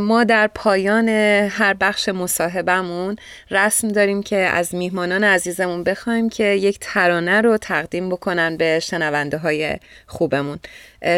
ما 0.00 0.24
در 0.24 0.46
پایان 0.46 1.08
هر 1.48 1.74
بخش 1.74 2.08
مصاحبمون 2.08 3.16
رسم 3.50 3.88
داریم 3.88 4.22
که 4.22 4.36
از 4.36 4.74
میهمانان 4.74 5.24
عزیزمون 5.24 5.84
بخوایم 5.84 6.28
که 6.28 6.44
یک 6.44 6.78
ترانه 6.80 7.40
رو 7.40 7.56
تقدیم 7.56 8.08
بکنن 8.08 8.56
به 8.56 8.80
شنونده 8.80 9.38
های 9.38 9.76
خوبمون 10.06 10.58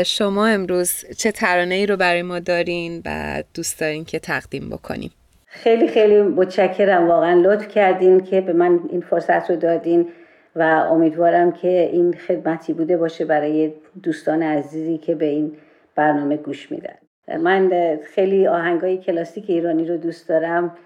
شما 0.07 0.47
امروز 0.47 0.93
چه 1.19 1.33
ترانه 1.33 1.75
ای 1.75 1.87
رو 1.87 1.97
برای 1.97 2.23
ما 2.23 2.39
دارین 2.39 3.03
و 3.05 3.43
دوست 3.55 3.81
دارین 3.81 4.05
که 4.05 4.19
تقدیم 4.19 4.71
بکنیم؟ 4.71 5.11
خیلی 5.55 5.89
خیلی 5.89 6.23
متشکرم. 6.23 7.09
واقعا 7.09 7.41
لطف 7.41 7.69
کردین 7.69 8.21
که 8.21 8.41
به 8.41 8.53
من 8.53 8.81
این 8.89 9.01
فرصت 9.01 9.51
رو 9.51 9.57
دادین 9.57 10.09
و 10.57 10.63
امیدوارم 10.63 11.53
که 11.53 11.91
این 11.93 12.13
خدمتی 12.13 12.73
بوده 12.73 12.97
باشه 12.97 13.25
برای 13.25 13.73
دوستان 14.03 14.43
عزیزی 14.43 14.99
که 14.99 15.15
به 15.15 15.27
این 15.27 15.53
برنامه 15.97 16.37
گوش 16.37 16.73
میدن. 16.73 16.95
من 17.41 17.71
خیلی 18.15 18.47
آهنگای 18.47 18.99
کلاسیک 18.99 19.45
ایرانی 19.49 19.85
رو 19.85 19.97
دوست 19.97 20.29
دارم 20.29 20.77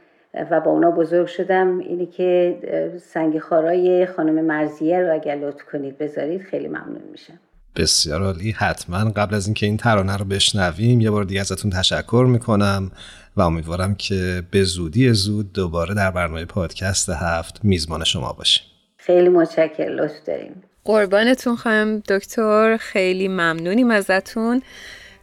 و 0.50 0.60
با 0.60 0.70
اونا 0.70 0.90
بزرگ 0.90 1.26
شدم. 1.26 1.78
اینی 1.78 2.06
که 2.06 2.56
سنگ 3.02 3.38
خارای 3.38 4.06
خانم 4.06 4.44
مرزیه 4.44 5.00
رو 5.00 5.14
اگر 5.14 5.34
لطف 5.34 5.64
کنید 5.72 5.98
بذارید 5.98 6.42
خیلی 6.42 6.68
ممنون 6.68 7.02
میشم. 7.12 7.38
بسیار 7.76 8.22
عالی. 8.22 8.54
حتما 8.58 9.10
قبل 9.10 9.34
از 9.34 9.46
اینکه 9.46 9.66
این 9.66 9.76
ترانه 9.76 10.16
رو 10.16 10.24
بشنویم 10.24 11.00
یه 11.00 11.10
بار 11.10 11.24
دیگه 11.24 11.40
ازتون 11.40 11.70
تشکر 11.70 12.26
می‌کنم. 12.28 12.90
و 13.36 13.40
امیدوارم 13.40 13.94
که 13.94 14.42
به 14.50 14.64
زودی 14.64 15.12
زود 15.12 15.52
دوباره 15.52 15.94
در 15.94 16.10
برنامه 16.10 16.44
پادکست 16.44 17.08
هفت 17.10 17.60
میزبان 17.64 18.04
شما 18.04 18.32
باشیم. 18.32 18.64
خیلی 18.96 19.28
متشکر 19.28 19.88
لطف 19.88 20.24
داریم. 20.26 20.62
قربانتون 20.84 21.56
خواهم 21.56 21.98
دکتر 21.98 22.76
خیلی 22.76 23.28
ممنونیم 23.28 23.90
ازتون. 23.90 24.62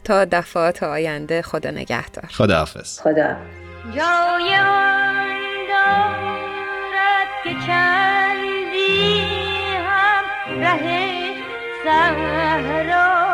تا 0.03 0.25
دفعات 0.25 0.83
آینده 0.83 1.41
خدا 1.41 1.71
نگهدار. 1.71 2.25
خدا 2.25 2.57
حافظ 2.57 2.99
خدا 2.99 3.35
جای 3.95 4.49
که 7.43 7.49
چندی 7.67 9.19
هم 9.77 10.23
ره 10.61 11.33
صحرا 11.83 13.32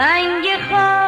سنگ 0.00 0.46
خارا 0.68 0.99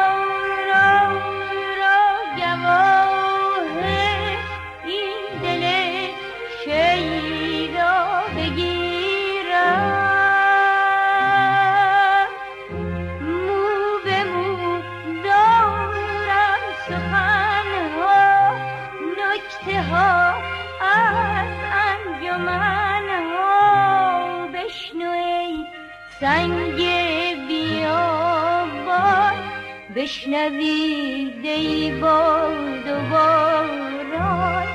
بشنوید 30.13 31.45
ای 31.45 31.91
باد 31.91 32.87
و 32.87 33.09
باران 33.11 34.67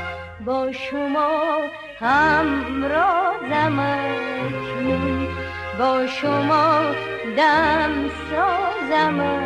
با 0.47 0.73
شما 0.73 1.61
همرازم 1.99 3.79
اکنون. 3.79 5.29
با 5.79 6.07
شما 6.07 6.81
دم 7.37 8.11
سازم 8.31 9.41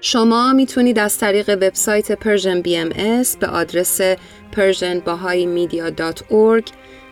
شما 0.00 0.52
می‌تونید 0.52 0.98
از 0.98 1.18
طریق 1.18 1.48
وبسایت 1.48 2.12
پرژن 2.12 2.60
بی 2.60 2.76
ام 2.76 2.88
به 3.40 3.46
آدرس 3.46 4.00
persianbahaimedia.org 4.52 6.64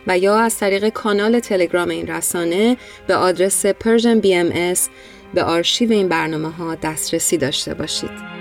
و 0.07 0.17
یا 0.17 0.39
از 0.39 0.57
طریق 0.57 0.89
کانال 0.89 1.39
تلگرام 1.39 1.89
این 1.89 2.07
رسانه 2.07 2.77
به 3.07 3.15
آدرس 3.15 3.65
Persian 3.65 4.21
BMS 4.23 4.79
به 5.33 5.43
آرشیو 5.43 5.91
این 5.91 6.09
برنامه 6.09 6.51
ها 6.51 6.75
دسترسی 6.75 7.37
داشته 7.37 7.73
باشید. 7.73 8.35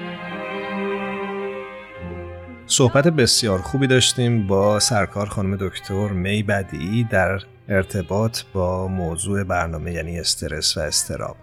صحبت 2.66 3.09
بسیار 3.09 3.59
خوبی 3.59 3.87
داشتیم 3.87 4.46
با 4.46 4.81
سرکار 4.81 5.27
خانم 5.27 5.57
دکتر 5.57 6.09
می 6.09 6.42
بدی 6.42 7.05
در 7.11 7.42
ارتباط 7.68 8.40
با 8.53 8.88
موضوع 8.88 9.44
برنامه 9.44 9.92
یعنی 9.92 10.20
استرس 10.20 10.77
و 10.77 10.81
استراب 10.81 11.37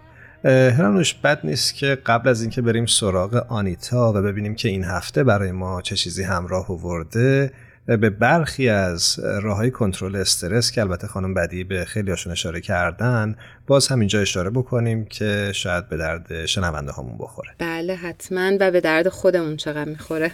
هرانوش 0.44 1.14
بد 1.14 1.40
نیست 1.44 1.74
که 1.74 1.98
قبل 2.06 2.28
از 2.28 2.42
اینکه 2.42 2.62
بریم 2.62 2.86
سراغ 2.86 3.46
آنیتا 3.48 4.12
و 4.12 4.22
ببینیم 4.22 4.54
که 4.54 4.68
این 4.68 4.84
هفته 4.84 5.24
برای 5.24 5.52
ما 5.52 5.82
چه 5.82 5.96
چیزی 5.96 6.22
همراه 6.22 6.70
آورده 6.70 7.52
به 7.86 8.10
برخی 8.10 8.68
از 8.68 9.18
راه 9.42 9.56
های 9.56 9.70
کنترل 9.70 10.16
استرس 10.16 10.70
که 10.70 10.80
البته 10.80 11.06
خانم 11.06 11.34
بدی 11.34 11.64
به 11.64 11.84
خیلی 11.84 12.10
هاشون 12.10 12.32
اشاره 12.32 12.60
کردن 12.60 13.36
باز 13.66 13.88
همینجا 13.88 14.20
اشاره 14.20 14.50
بکنیم 14.50 15.04
که 15.04 15.52
شاید 15.54 15.88
به 15.88 15.96
درد 15.96 16.46
شنونده 16.46 16.92
هامون 16.92 17.18
بخوره. 17.18 17.50
بله 17.58 17.94
حتما 17.94 18.52
و 18.60 18.70
به 18.70 18.80
درد 18.80 19.08
خودمون 19.08 19.56
چقدر 19.56 19.88
می‌خوره. 19.88 20.30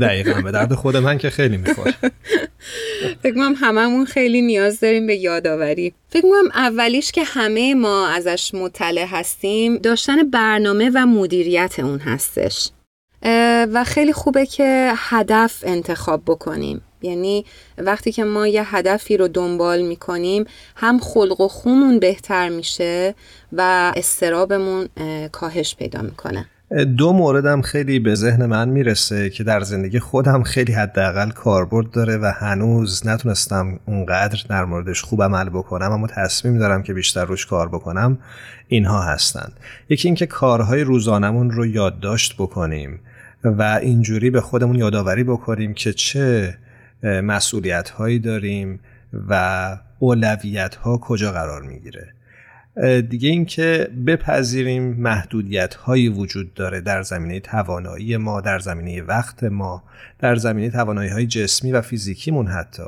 دقیقا 0.00 0.40
به 0.40 0.50
درد 0.50 0.74
خود 0.74 0.96
من 0.96 1.18
که 1.18 1.30
خیلی 1.30 1.56
می‌خوره. 1.56 1.94
فکر 3.22 3.34
کنم 3.34 3.54
هممون 3.56 4.04
خیلی 4.04 4.42
نیاز 4.42 4.80
داریم 4.80 5.06
به 5.06 5.16
یادآوری. 5.16 5.94
فکر 6.08 6.22
کنم 6.22 6.50
اولیش 6.54 7.12
که 7.12 7.24
همه 7.24 7.74
ما 7.74 8.08
ازش 8.08 8.54
مطلع 8.54 9.06
هستیم 9.10 9.78
داشتن 9.78 10.30
برنامه 10.30 10.90
و 10.94 11.06
مدیریت 11.06 11.78
اون 11.78 11.98
هستش. 11.98 12.70
و 13.72 13.84
خیلی 13.86 14.12
خوبه 14.12 14.46
که 14.46 14.92
هدف 14.96 15.64
انتخاب 15.66 16.22
بکنیم. 16.26 16.80
یعنی 17.02 17.44
وقتی 17.78 18.12
که 18.12 18.24
ما 18.24 18.46
یه 18.46 18.76
هدفی 18.76 19.16
رو 19.16 19.28
دنبال 19.28 19.82
می‌کنیم 19.82 20.44
هم 20.76 20.98
خلق 20.98 21.40
و 21.40 21.48
خونمون 21.48 21.98
بهتر 21.98 22.48
میشه 22.48 23.14
و 23.52 23.92
استرابمون 23.96 24.88
کاهش 25.32 25.76
پیدا 25.76 26.02
می‌کنه. 26.02 26.46
دو 26.96 27.12
موردم 27.12 27.62
خیلی 27.62 27.98
به 27.98 28.14
ذهن 28.14 28.46
من 28.46 28.68
می‌رسه 28.68 29.30
که 29.30 29.44
در 29.44 29.60
زندگی 29.60 29.98
خودم 29.98 30.42
خیلی 30.42 30.72
حداقل 30.72 31.30
کاربرد 31.30 31.90
داره 31.90 32.16
و 32.16 32.32
هنوز 32.36 33.06
نتونستم 33.06 33.80
اونقدر 33.86 34.44
در 34.48 34.64
موردش 34.64 35.02
خوب 35.02 35.22
عمل 35.22 35.48
بکنم 35.48 35.92
اما 35.92 36.06
تصمیم 36.06 36.58
دارم 36.58 36.82
که 36.82 36.94
بیشتر 36.94 37.24
روش 37.24 37.46
کار 37.46 37.68
بکنم. 37.68 38.18
اینها 38.68 39.02
هستند 39.02 39.52
یکی 39.88 40.08
اینکه 40.08 40.26
کارهای 40.26 40.80
روزانمون 40.84 41.50
رو 41.50 41.66
یادداشت 41.66 42.34
بکنیم. 42.38 43.00
و 43.44 43.62
اینجوری 43.82 44.30
به 44.30 44.40
خودمون 44.40 44.76
یادآوری 44.76 45.24
بکنیم 45.24 45.74
که 45.74 45.92
چه 45.92 46.58
مسئولیت 47.02 47.90
هایی 47.90 48.18
داریم 48.18 48.80
و 49.28 49.76
اولویت 49.98 50.74
ها 50.74 50.98
کجا 50.98 51.32
قرار 51.32 51.62
می‌گیره. 51.62 52.14
دیگه 53.10 53.28
اینکه 53.28 53.88
بپذیریم 54.06 54.82
محدودیت 54.82 55.74
هایی 55.74 56.08
وجود 56.08 56.54
داره 56.54 56.80
در 56.80 57.02
زمینه 57.02 57.40
توانایی 57.40 58.16
ما 58.16 58.40
در 58.40 58.58
زمینه 58.58 59.02
وقت 59.02 59.44
ما 59.44 59.82
در 60.18 60.36
زمینه 60.36 60.70
توانایی 60.70 61.10
های 61.10 61.26
جسمی 61.26 61.72
و 61.72 61.80
فیزیکیمون 61.80 62.46
حتی. 62.46 62.82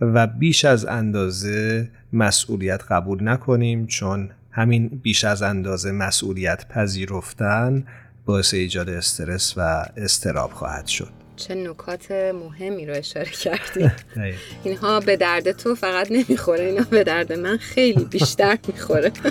و 0.00 0.26
بیش 0.26 0.64
از 0.64 0.86
اندازه 0.86 1.88
مسئولیت 2.12 2.82
قبول 2.82 3.28
نکنیم 3.28 3.86
چون 3.86 4.30
همین 4.50 4.88
بیش 5.02 5.24
از 5.24 5.42
اندازه 5.42 5.92
مسئولیت 5.92 6.68
پذیرفتن 6.68 7.84
باعث 8.26 8.54
ایجاد 8.54 8.88
استرس 8.88 9.54
و 9.56 9.84
استراب 9.96 10.50
خواهد 10.50 10.86
شد. 10.86 11.08
چه 11.36 11.54
نکات 11.54 12.10
مهمی 12.10 12.86
رو 12.86 12.94
اشاره 12.96 13.30
کردی؟ 13.30 13.90
اینها 14.64 15.00
به 15.00 15.16
درد 15.16 15.52
تو 15.52 15.74
فقط 15.74 16.10
نمی‌خوره 16.10 16.64
اینا 16.64 16.84
به 16.90 17.04
درد 17.04 17.32
من 17.32 17.56
خیلی 17.56 18.04
بیشتر 18.04 18.58
می‌خوره. 18.68 19.12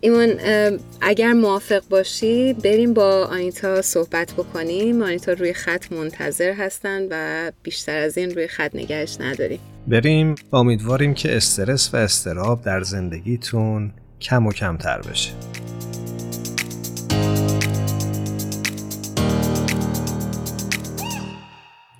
ایمان 0.00 0.28
اگر 1.00 1.32
موافق 1.32 1.82
باشی 1.90 2.52
بریم 2.52 2.94
با 2.94 3.24
آنیتا 3.24 3.82
صحبت 3.82 4.32
بکنیم. 4.32 5.02
آنیتا 5.02 5.32
روی 5.32 5.52
خط 5.52 5.92
منتظر 5.92 6.52
هستن 6.52 7.06
و 7.10 7.52
بیشتر 7.62 7.98
از 7.98 8.18
این 8.18 8.34
روی 8.34 8.48
خط 8.48 8.70
نگهش 8.74 9.16
نداریم. 9.20 9.60
بریم. 9.86 10.34
امیدواریم 10.52 11.14
که 11.14 11.36
استرس 11.36 11.94
و 11.94 11.96
استراب 11.96 12.62
در 12.62 12.82
زندگیتون 12.82 13.92
کم 14.20 14.46
و 14.46 14.52
کمتر 14.52 15.00
بشه. 15.00 15.30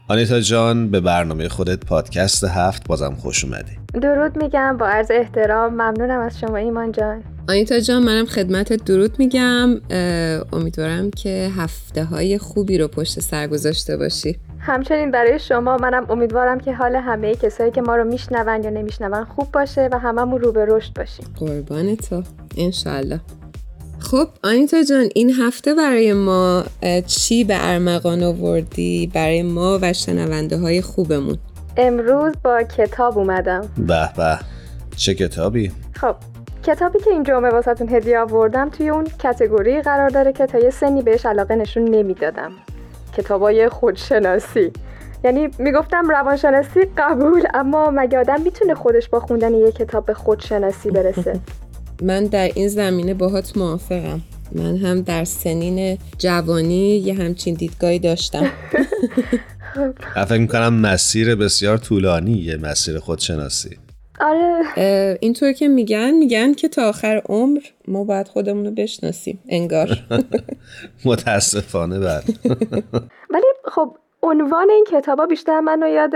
آنیتا 0.09 0.41
جان 0.41 0.91
به 0.91 1.01
برنامه 1.01 1.49
خودت 1.49 1.85
پادکست 1.85 2.45
هفت 2.45 2.89
بازم 2.89 3.15
خوش 3.15 3.45
اومدی. 3.45 3.78
درود 3.95 4.43
میگم 4.43 4.77
با 4.77 4.87
عرض 4.87 5.11
احترام. 5.11 5.73
ممنونم 5.73 6.21
از 6.21 6.39
شما 6.41 6.57
ایمان 6.57 6.93
جان. 6.93 7.23
آنیتا 7.49 7.81
جان 7.81 8.03
منم 8.03 8.27
خدمت 8.27 8.73
درود 8.85 9.19
میگم. 9.19 9.81
امیدوارم 10.53 11.11
که 11.11 11.51
هفته 11.57 12.05
های 12.05 12.39
خوبی 12.39 12.79
رو 12.79 12.89
پشت 12.89 13.21
سر 13.21 13.47
گذاشته 13.47 13.97
باشی. 13.97 14.39
همچنین 14.59 15.11
برای 15.11 15.39
شما 15.39 15.77
منم 15.77 16.07
امیدوارم 16.11 16.61
که 16.61 16.73
حال 16.73 16.97
همه 16.97 17.35
کسایی 17.35 17.71
که 17.71 17.83
ما 17.83 17.97
رو 17.97 18.05
میشنون 18.05 18.63
یا 18.65 18.71
نمیشنون 18.71 19.25
خوب 19.25 19.53
باشه 19.53 19.89
و 19.93 19.99
هممون 19.99 20.41
رو 20.41 20.53
به 20.53 20.65
رشد 20.69 20.95
باشیم. 20.95 21.27
قربان 21.39 21.97
تو 21.97 22.23
انشالله 22.57 23.21
خب 23.99 24.29
آنیتا 24.45 24.83
جان 24.83 25.09
این 25.15 25.31
هفته 25.31 25.75
برای 25.75 26.13
ما 26.13 26.65
چی 27.07 27.45
به 27.45 27.55
ارمغان 27.59 28.23
آوردی؟ 28.23 29.11
برای 29.15 29.43
ما 29.43 29.79
و 29.83 29.93
شنونده 29.93 30.59
های 30.59 30.83
خوبمون. 30.83 31.39
امروز 31.77 32.35
با 32.45 32.63
کتاب 32.63 33.19
اومدم. 33.19 33.61
به 33.77 34.09
به. 34.17 34.39
چه 34.97 35.15
کتابی؟ 35.15 35.73
خب 35.93 36.15
کتابی 36.63 36.99
که 36.99 37.11
این 37.11 37.23
جمعه 37.23 37.51
واسهتون 37.51 37.89
هدیه 37.89 38.19
آوردم 38.19 38.69
توی 38.69 38.89
اون 38.89 39.05
کتگوری 39.05 39.83
قرار 39.83 40.09
داره 40.09 40.33
که 40.33 40.47
تا 40.47 40.59
یه 40.59 40.71
سنی 40.71 41.03
بهش 41.03 41.27
علاقه 41.27 41.55
نشون 41.55 41.85
نمی‌دادم. 41.85 42.53
کتابای 43.17 43.69
خودشناسی. 43.69 44.73
یعنی 45.25 45.49
می‌گفتم 45.59 46.09
روانشناسی 46.09 46.81
قبول 46.99 47.47
اما 47.55 47.91
مگه 47.91 48.19
آدم 48.19 48.41
می‌تونه 48.41 48.75
خودش 48.75 49.09
با 49.09 49.21
خوندن 49.21 49.55
یه 49.55 49.73
کتاب 49.73 50.07
به 50.07 50.15
خودشناسی 50.15 50.91
برسه؟ 50.91 51.41
من 52.03 52.25
در 52.25 52.51
این 52.55 52.69
زمینه 52.69 53.15
باهات 53.15 53.57
موافقم. 53.57 54.21
من 54.53 54.77
هم 54.77 55.01
در 55.01 55.25
سنین 55.25 55.99
جوانی 56.19 56.97
یه 56.97 57.15
همچین 57.15 57.55
دیدگاهی 57.55 57.99
داشتم. 57.99 58.47
فکر 60.27 60.39
می‌کنم 60.39 60.75
مسیر 60.75 61.35
بسیار 61.35 61.79
طولانی 61.79 62.33
یه 62.33 62.57
مسیر 62.57 62.99
خودشناسی. 62.99 63.79
آره. 64.21 65.19
اینطور 65.21 65.53
که 65.53 65.69
میگن 65.69 66.11
میگن 66.11 66.55
که 66.55 66.69
تا 66.69 66.89
آخر 66.89 67.23
عمر 67.29 67.61
ما 67.89 68.05
باید 68.05 68.29
خودمون 68.29 68.65
رو 68.65 68.71
بشناسیم 68.71 69.41
انگار. 69.49 69.89
متاسفانه 71.05 71.99
بله. 71.99 72.23
ولی 73.31 73.45
خب 73.65 73.97
عنوان 74.23 74.71
این 74.71 74.85
کتابا 74.91 75.27
بیشتر 75.27 75.61
منو 75.61 75.89
یاد 75.89 76.15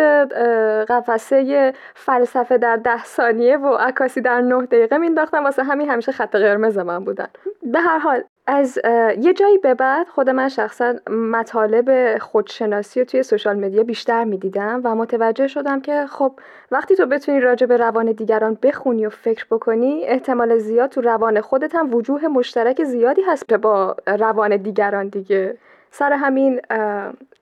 قفسه 0.88 1.72
فلسفه 1.94 2.58
در 2.58 2.76
ده 2.76 3.04
ثانیه 3.04 3.56
و 3.56 3.76
عکاسی 3.80 4.20
در 4.20 4.40
نه 4.40 4.66
دقیقه 4.66 4.98
مینداختم 4.98 5.44
واسه 5.44 5.62
همین 5.62 5.90
همیشه 5.90 6.12
خط 6.12 6.36
قرمز 6.36 6.78
من 6.78 7.04
بودن. 7.04 7.28
به 7.72 7.80
هر 7.80 7.98
حال 7.98 8.24
از 8.46 8.78
یه 9.20 9.34
جایی 9.34 9.58
به 9.58 9.74
بعد 9.74 10.08
خود 10.08 10.30
من 10.30 10.48
شخصا 10.48 10.94
مطالب 11.10 12.18
خودشناسی 12.18 13.00
رو 13.00 13.06
توی 13.06 13.22
سوشال 13.22 13.56
مدیا 13.56 13.82
بیشتر 13.82 14.24
می‌دیدم 14.24 14.80
و 14.84 14.94
متوجه 14.94 15.48
شدم 15.48 15.80
که 15.80 16.06
خب 16.10 16.32
وقتی 16.70 16.96
تو 16.96 17.06
بتونی 17.06 17.40
راجع 17.40 17.66
به 17.66 17.76
روان 17.76 18.12
دیگران 18.12 18.58
بخونی 18.62 19.06
و 19.06 19.10
فکر 19.10 19.46
بکنی 19.50 20.04
احتمال 20.04 20.58
زیاد 20.58 20.90
تو 20.90 21.00
روان 21.00 21.40
خودت 21.40 21.74
هم 21.74 21.94
وجوه 21.94 22.26
مشترک 22.26 22.84
زیادی 22.84 23.22
هست 23.22 23.54
با 23.54 23.96
روان 24.06 24.56
دیگران 24.56 25.08
دیگه. 25.08 25.56
سر 25.90 26.12
همین 26.12 26.60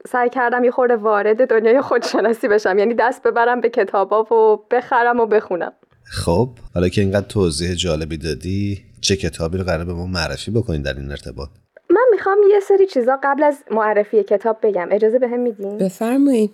سعی 0.07 0.29
کردم 0.29 0.65
یه 0.65 0.71
خورده 0.71 0.97
وارد 0.97 1.49
دنیای 1.49 1.81
خودشناسی 1.81 2.49
بشم 2.49 2.79
یعنی 2.79 2.95
دست 2.95 3.23
ببرم 3.23 3.61
به 3.61 3.69
کتابا 3.69 4.23
و 4.23 4.65
بخرم 4.71 5.21
و 5.21 5.27
بخونم. 5.27 5.73
خب 6.05 6.49
حالا 6.75 6.89
که 6.89 7.01
اینقدر 7.01 7.27
توضیح 7.27 7.75
جالبی 7.75 8.17
دادی 8.17 8.90
چه 9.01 9.17
کتابی 9.17 9.59
رو 9.59 9.65
قرار 9.65 9.85
به 9.85 9.93
ما 9.93 10.07
معرفی 10.07 10.51
بکنین 10.51 10.83
در 10.83 10.95
این 10.95 11.11
ارتباط 11.11 11.49
من 11.91 12.07
می‌خوام 12.11 12.39
یه 12.51 12.61
سری 12.61 12.87
چیزا 12.87 13.19
قبل 13.23 13.43
از 13.43 13.65
معرفی 13.71 14.23
کتاب 14.23 14.59
بگم 14.63 14.89
اجازه 14.91 15.19
به 15.19 15.29
هم 15.29 15.41
میدین؟ 15.41 15.79
بفرمایید 15.79 16.51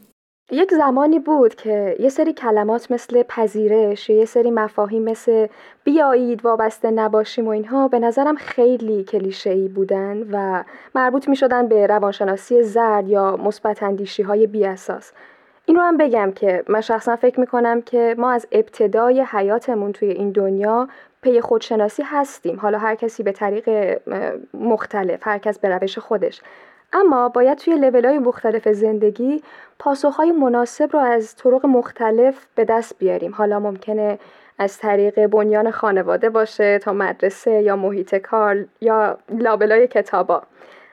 یک 0.50 0.74
زمانی 0.74 1.18
بود 1.18 1.54
که 1.54 1.96
یه 2.00 2.08
سری 2.08 2.32
کلمات 2.32 2.90
مثل 2.90 3.22
پذیرش 3.22 4.10
یه 4.10 4.24
سری 4.24 4.50
مفاهیم 4.50 5.02
مثل 5.02 5.46
بیایید 5.84 6.44
وابسته 6.44 6.90
نباشیم 6.90 7.46
و 7.46 7.50
اینها 7.50 7.88
به 7.88 7.98
نظرم 7.98 8.36
خیلی 8.36 9.04
کلیشه‌ای 9.04 9.68
بودن 9.68 10.26
و 10.32 10.64
مربوط 10.94 11.28
می 11.28 11.36
شدن 11.36 11.68
به 11.68 11.86
روانشناسی 11.86 12.62
زرد 12.62 13.08
یا 13.08 13.36
مثبت 13.36 13.82
اندیشی 13.82 14.22
های 14.22 14.46
بی 14.46 14.64
اساس. 14.64 15.12
این 15.66 15.76
رو 15.76 15.82
هم 15.82 15.96
بگم 15.96 16.32
که 16.32 16.64
من 16.68 16.80
شخصا 16.80 17.16
فکر 17.16 17.40
می 17.40 17.46
کنم 17.46 17.82
که 17.82 18.14
ما 18.18 18.30
از 18.30 18.46
ابتدای 18.52 19.24
حیاتمون 19.30 19.92
توی 19.92 20.08
این 20.08 20.30
دنیا 20.30 20.88
پی 21.26 21.40
خودشناسی 21.40 22.02
هستیم. 22.02 22.56
حالا 22.56 22.78
هر 22.78 22.94
کسی 22.94 23.22
به 23.22 23.32
طریق 23.32 23.98
مختلف 24.54 25.26
هر 25.26 25.38
کس 25.38 25.58
به 25.58 25.68
روش 25.68 25.98
خودش. 25.98 26.40
اما 26.92 27.28
باید 27.28 27.58
توی 27.58 27.90
های 28.04 28.18
مختلف 28.18 28.68
زندگی 28.68 29.42
پاسخهای 29.78 30.32
مناسب 30.32 30.88
رو 30.92 30.98
از 30.98 31.36
طرق 31.36 31.66
مختلف 31.66 32.46
به 32.54 32.64
دست 32.64 32.98
بیاریم. 32.98 33.34
حالا 33.34 33.60
ممکنه 33.60 34.18
از 34.58 34.78
طریق 34.78 35.26
بنیان 35.26 35.70
خانواده 35.70 36.30
باشه 36.30 36.78
تا 36.78 36.92
مدرسه 36.92 37.50
یا 37.50 37.76
محیط 37.76 38.14
کار 38.14 38.64
یا 38.80 39.18
لابلای 39.28 39.86
کتابا. 39.86 40.42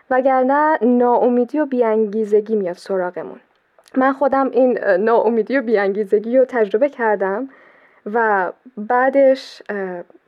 وگرنه 0.10 0.78
ناامیدی 0.82 1.60
و 1.60 1.66
بیانگیزگی 1.66 2.56
میاد 2.56 2.76
سراغمون. 2.76 3.40
من 3.96 4.14
خودم 4.14 4.50
این 4.50 4.80
ناامیدی 5.00 5.58
و 5.58 5.62
بیانگیزگی 5.62 6.38
رو 6.38 6.46
تجربه 6.46 6.90
کردم. 6.90 7.50
و 8.06 8.52
بعدش 8.78 9.62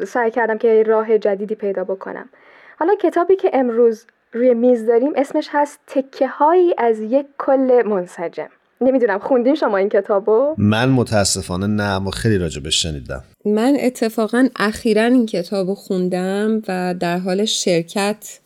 سعی 0.08 0.32
کردم 0.32 0.58
که 0.58 0.84
راه 0.84 1.18
جدیدی 1.18 1.56
پیدا 1.56 1.84
بکنم. 1.84 2.30
حالا 2.80 2.96
کتابی 2.96 3.36
که 3.36 3.52
امروز 3.54 4.06
روی 4.34 4.54
میز 4.54 4.86
داریم 4.86 5.12
اسمش 5.16 5.48
هست 5.52 5.80
تکه 5.88 6.28
هایی 6.28 6.74
از 6.78 7.00
یک 7.00 7.26
کل 7.38 7.84
منسجم. 7.86 8.50
نمی‌دونم 8.82 9.20
خوندین 9.20 9.56
شما 9.56 9.78
این 9.78 9.90
کتابو؟ 9.90 10.56
من 10.58 10.90
متاسفانه 10.90 11.68
نه 11.68 11.84
اما 11.84 12.12
خیلی 12.12 12.38
راجبش 12.38 12.84
شنیدم. 12.84 13.24
من 13.46 13.78
اتفاقا 13.80 14.48
اخیرا 14.56 15.04
این 15.04 15.26
کتابو 15.26 15.76
خوندم 15.76 16.62
و 16.68 16.96
در 17.00 17.18
حال 17.18 17.46
شرکت 17.46 18.40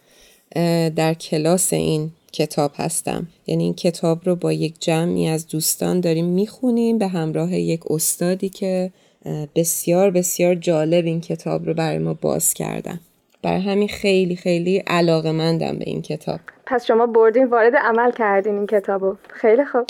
در 0.96 1.14
کلاس 1.14 1.74
این 1.74 2.12
کتاب 2.32 2.72
هستم. 2.76 3.28
یعنی 3.48 3.64
این 3.64 3.74
کتاب 3.74 4.20
رو 4.26 4.36
با 4.36 4.54
یک 4.54 4.80
جمعی 4.80 5.28
از 5.28 5.48
دوستان 5.48 6.00
داریم 6.00 6.26
می‌خونیم 6.26 6.98
به 6.98 7.08
همراه 7.08 7.54
یک 7.54 7.92
استادی 7.92 8.50
که 8.50 8.92
بسیار 9.56 10.12
بسیار 10.12 10.56
جالب 10.56 11.06
این 11.06 11.22
کتاب 11.22 11.66
رو 11.66 11.74
برای 11.74 11.98
ما 11.98 12.14
باز 12.14 12.54
کردن. 12.54 13.00
برای 13.44 13.62
همین 13.62 13.88
خیلی 13.88 14.36
خیلی 14.36 14.78
علاقه 14.78 15.32
مندم 15.32 15.78
به 15.78 15.86
این 15.88 16.02
کتاب. 16.02 16.40
پس 16.66 16.86
شما 16.86 17.06
بردین 17.06 17.46
وارد 17.46 17.74
عمل 17.76 18.12
کردین 18.12 18.56
این 18.58 18.68
کتابو. 18.68 19.16
خیلی 19.30 19.66
خوب. 19.66 19.86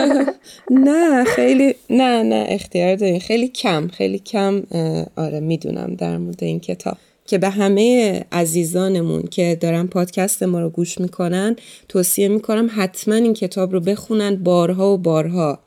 نه 0.86 1.24
خیلی 1.24 1.74
نه 1.90 2.22
نه 2.22 2.46
اختیار 2.48 2.96
دارین. 2.96 3.20
خیلی 3.20 3.48
کم 3.48 3.88
خیلی 3.88 4.18
کم 4.18 4.62
آره 5.16 5.40
می‌دونم 5.40 5.94
در 5.94 6.18
مورد 6.18 6.44
این 6.44 6.60
کتاب. 6.60 6.96
که 7.26 7.38
به 7.38 7.48
همه 7.48 8.24
عزیزانمون 8.32 9.22
که 9.22 9.58
دارن 9.60 9.86
پادکست 9.86 10.42
ما 10.42 10.60
رو 10.60 10.70
گوش 10.70 10.98
می‌کنن 10.98 11.56
توصیه 11.88 12.28
می‌کنم 12.28 12.70
حتما 12.76 13.14
این 13.14 13.34
کتاب 13.34 13.72
رو 13.72 13.80
بخونن 13.80 14.36
بارها 14.36 14.94
و 14.94 14.98
بارها. 14.98 15.58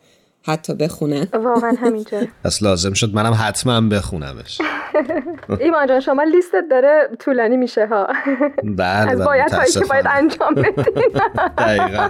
حتی 0.47 0.73
بخونن 0.73 1.27
واقعا 1.33 1.75
همینطور 1.81 2.27
پس 2.43 2.63
لازم 2.63 2.93
شد 2.93 3.13
منم 3.13 3.33
حتما 3.33 3.81
بخونمش. 3.81 4.61
ایمان 5.59 5.87
جان 5.87 5.99
شما 5.99 6.23
لیستت 6.23 6.63
داره 6.71 7.09
طولانی 7.19 7.57
میشه 7.57 7.87
ها. 7.87 8.07
بله 8.63 9.11
از 9.11 9.21
باید 9.21 9.51
هایی 9.51 9.71
که 9.71 9.85
باید 9.85 10.05
انجام 10.09 10.53
بدین. 10.53 11.21
دقیقا. 11.57 12.09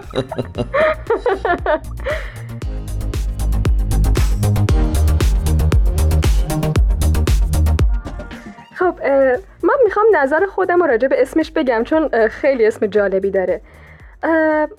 خب 8.75 8.99
من 9.63 9.75
می‌خوام 9.83 10.05
نظر 10.15 10.45
خودم 10.45 10.83
راجع 10.83 11.07
به 11.07 11.21
اسمش 11.21 11.51
بگم 11.51 11.83
چون 11.83 12.27
خیلی 12.27 12.65
اسم 12.65 12.85
جالبی 12.87 13.31
داره. 13.31 13.61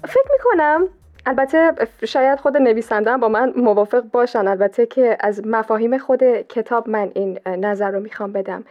فکر 0.05 0.29
می‌کنم 0.33 0.89
البته 1.27 1.72
شاید 2.05 2.41
خود 2.41 2.57
نویسنده 2.57 3.16
با 3.16 3.29
من 3.29 3.53
موافق 3.57 4.03
باشن. 4.12 4.49
البته 4.49 4.87
که 4.87 5.16
از 5.20 5.47
مفاهیم 5.47 5.99
خود 5.99 6.22
کتاب 6.24 6.89
من 6.89 7.11
این 7.14 7.39
نظر 7.47 7.91
رو 7.91 8.01
می‌خوام 8.01 8.33
بدم. 8.33 8.64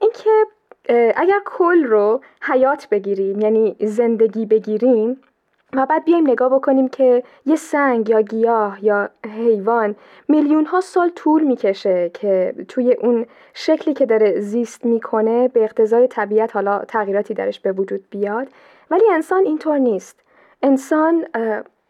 اینکه 0.00 0.30
اگر 1.16 1.40
کل 1.44 1.84
رو 1.84 2.20
حیات 2.42 2.88
بگیریم 2.90 3.40
یعنی 3.40 3.76
زندگی 3.80 4.46
بگیریم 4.46 5.20
و 5.76 5.86
بعد 5.86 6.04
بیایم 6.04 6.30
نگاه 6.30 6.48
بکنیم 6.48 6.88
که 6.88 7.22
یه 7.46 7.56
سنگ 7.56 8.08
یا 8.08 8.20
گیاه 8.20 8.84
یا 8.84 9.10
حیوان 9.36 9.96
میلیون 10.28 10.64
ها 10.64 10.80
سال 10.80 11.08
طول 11.08 11.42
می‌کشه 11.42 12.10
که 12.14 12.54
توی 12.68 12.92
اون 12.92 13.26
شکلی 13.54 13.94
که 13.94 14.06
داره 14.06 14.40
زیست 14.40 14.84
می‌کنه 14.84 15.48
به 15.48 15.64
اقتضای 15.64 16.06
طبیعت 16.06 16.54
حالا 16.54 16.78
تغییراتی 16.78 17.34
درش 17.34 17.60
به 17.60 17.72
وجود 17.72 18.04
بیاد. 18.10 18.48
ولی 18.90 19.04
انسان 19.12 19.44
اینطور 19.44 19.78
نیست. 19.78 20.20
انسان 20.62 21.26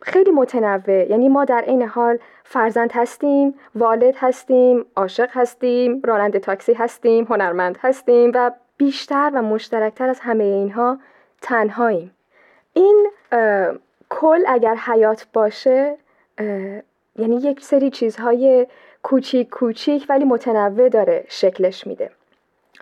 خیلی 0.03 0.31
متنوع. 0.31 1.11
یعنی 1.11 1.29
ما 1.29 1.45
در 1.45 1.61
عین 1.61 1.83
حال 1.83 2.19
فرزند 2.45 2.93
هستیم 2.93 3.55
والد 3.75 4.15
هستیم 4.17 4.87
عاشق 4.97 5.29
هستیم 5.33 6.03
راننده 6.05 6.39
تاکسی 6.39 6.73
هستیم 6.73 7.25
هنرمند 7.25 7.79
هستیم 7.81 8.33
و 8.35 8.51
بیشتر 8.77 9.31
و 9.35 9.43
مشترکتر 9.43 10.09
از 10.09 10.21
همه 10.21 10.45
اینها 10.45 10.99
تنهاییم. 11.43 12.15
این 12.75 13.11
کل 14.09 14.45
اگر 14.47 14.75
حیات 14.75 15.27
باشه 15.33 15.97
یعنی 17.17 17.37
یک 17.37 17.61
سری 17.61 17.91
چیزهای 17.91 18.67
کوچیک 19.03 19.49
کوچیک 19.49 20.07
ولی 20.09 20.25
متنوع 20.25 20.89
داره 20.89 21.25
شکلش 21.29 21.87
میده. 21.87 22.11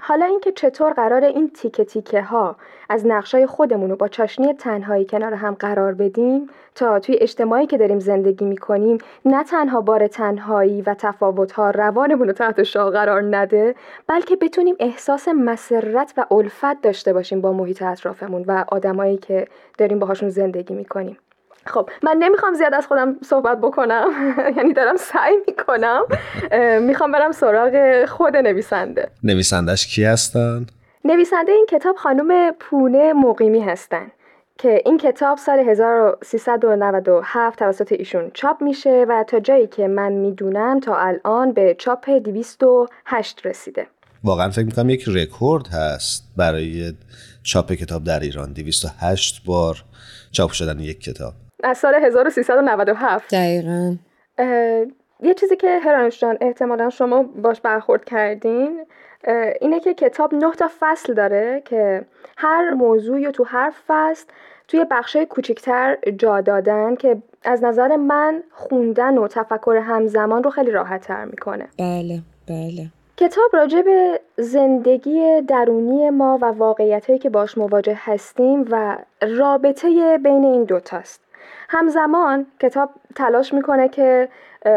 حالا 0.02 0.26
اینکه 0.26 0.52
چطور 0.52 0.92
قرار 0.92 1.24
این 1.24 1.50
تیکه 1.50 1.84
تیکه 1.84 2.22
ها 2.22 2.56
از 2.88 3.06
نقشای 3.06 3.46
خودمون 3.46 3.90
رو 3.90 3.96
با 3.96 4.08
چاشنی 4.08 4.52
تنهایی 4.52 5.04
کنار 5.04 5.34
هم 5.34 5.54
قرار 5.54 5.94
بدیم 5.94 6.50
تا 6.74 7.00
توی 7.00 7.18
اجتماعی 7.20 7.66
که 7.66 7.78
داریم 7.78 7.98
زندگی 7.98 8.44
می‌کنیم 8.44 8.98
نه 9.24 9.44
تنها 9.44 9.80
بار 9.80 10.06
تنهایی 10.06 10.82
و 10.82 10.94
تفاوت 10.94 11.52
ها 11.52 11.70
روانمون 11.70 12.26
رو 12.26 12.32
تحت 12.32 12.62
شاه 12.62 12.90
قرار 12.90 13.36
نده 13.36 13.74
بلکه 14.06 14.36
بتونیم 14.36 14.76
احساس 14.80 15.28
مسرت 15.28 16.14
و 16.16 16.26
الفت 16.30 16.82
داشته 16.82 17.12
باشیم 17.12 17.40
با 17.40 17.52
محیط 17.52 17.82
اطرافمون 17.82 18.44
و 18.46 18.64
آدمایی 18.68 19.16
که 19.16 19.46
داریم 19.78 19.98
باهاشون 19.98 20.28
زندگی 20.28 20.74
می‌کنیم. 20.74 21.16
خب 21.66 21.90
من 22.02 22.16
نمی‌خوام 22.16 22.54
زیاد 22.54 22.74
از 22.74 22.86
خودم 22.86 23.16
صحبت 23.24 23.58
بکنم. 23.58 24.08
یعنی 24.56 24.72
دارم 24.72 24.96
سعی 24.96 25.36
می‌کنم. 25.48 26.02
می‌خوام 26.80 27.12
برم 27.12 27.32
سراغ 27.32 28.04
خود 28.04 28.36
نویسنده. 28.36 29.10
نویسندش 29.22 29.86
کی 29.86 30.04
هستن؟ 30.04 30.66
نویسنده 31.04 31.52
این 31.52 31.66
کتاب 31.70 31.96
خانم 31.96 32.52
پونه 32.60 33.12
مقیمی 33.12 33.60
هستن 33.60 34.06
که 34.58 34.82
این 34.84 34.98
کتاب 34.98 35.38
سال 35.38 35.58
1397 35.58 37.58
توسط 37.58 37.92
ایشون 37.92 38.30
چاپ 38.34 38.62
میشه 38.62 39.06
و 39.08 39.24
تا 39.28 39.40
جایی 39.40 39.66
که 39.66 39.88
من 39.88 40.12
می‌دونم 40.12 40.80
تا 40.80 40.96
الان 40.96 41.52
به 41.52 41.76
چاپ 41.78 42.10
208 42.10 43.46
رسیده. 43.46 43.86
واقعا 44.24 44.50
فکر 44.50 44.64
می‌کنم 44.64 44.90
یک 44.90 45.04
رکورد 45.08 45.68
هست 45.68 46.24
برای 46.36 46.92
چاپ 47.42 47.72
کتاب 47.72 48.04
در 48.04 48.20
ایران. 48.20 48.52
208 48.52 49.42
بار 49.46 49.84
چاپ 50.32 50.50
شدن 50.50 50.80
یک 50.80 51.00
کتاب. 51.00 51.32
از 51.62 51.78
سال 51.78 51.94
1397 51.94 53.34
دقیقا. 53.34 53.96
یه 55.22 55.34
چیزی 55.34 55.56
که 55.56 55.78
هرانش 55.78 56.20
جان 56.20 56.38
احتمالا 56.40 56.90
شما 56.90 57.22
باش 57.22 57.60
برخورد 57.60 58.04
کردین 58.04 58.86
اینه 59.60 59.80
که 59.80 59.94
کتاب 59.94 60.34
نه 60.34 60.52
تا 60.52 60.70
فصل 60.80 61.14
داره 61.14 61.62
که 61.64 62.04
هر 62.36 62.70
موضوعی 62.70 63.30
تو 63.32 63.44
هر 63.44 63.72
فصل 63.86 64.26
توی 64.68 64.84
بخشای 64.90 65.26
کوچکتر 65.26 65.98
جا 66.18 66.40
دادن 66.40 66.94
که 66.94 67.16
از 67.44 67.64
نظر 67.64 67.96
من 67.96 68.42
خوندن 68.50 69.18
و 69.18 69.28
تفکر 69.28 69.76
همزمان 69.76 70.42
رو 70.42 70.50
خیلی 70.50 70.70
راحت 70.70 71.00
تر 71.00 71.24
می‌کنه. 71.24 71.68
بله 71.78 72.20
بله. 72.48 72.86
کتاب 73.16 73.50
راجع 73.52 73.82
به 73.82 74.20
زندگی 74.36 75.42
درونی 75.48 76.10
ما 76.10 76.38
و 76.42 76.44
واقعیت 76.44 77.06
هایی 77.06 77.18
که 77.18 77.30
باش 77.30 77.58
مواجه 77.58 77.98
هستیم 77.98 78.64
و 78.70 78.96
رابطه 79.38 80.18
بین 80.18 80.44
این 80.44 80.64
دوتاست. 80.64 81.20
همزمان 81.68 82.46
کتاب 82.60 82.90
تلاش 83.14 83.54
می‌کنه 83.54 83.88
که 83.88 84.28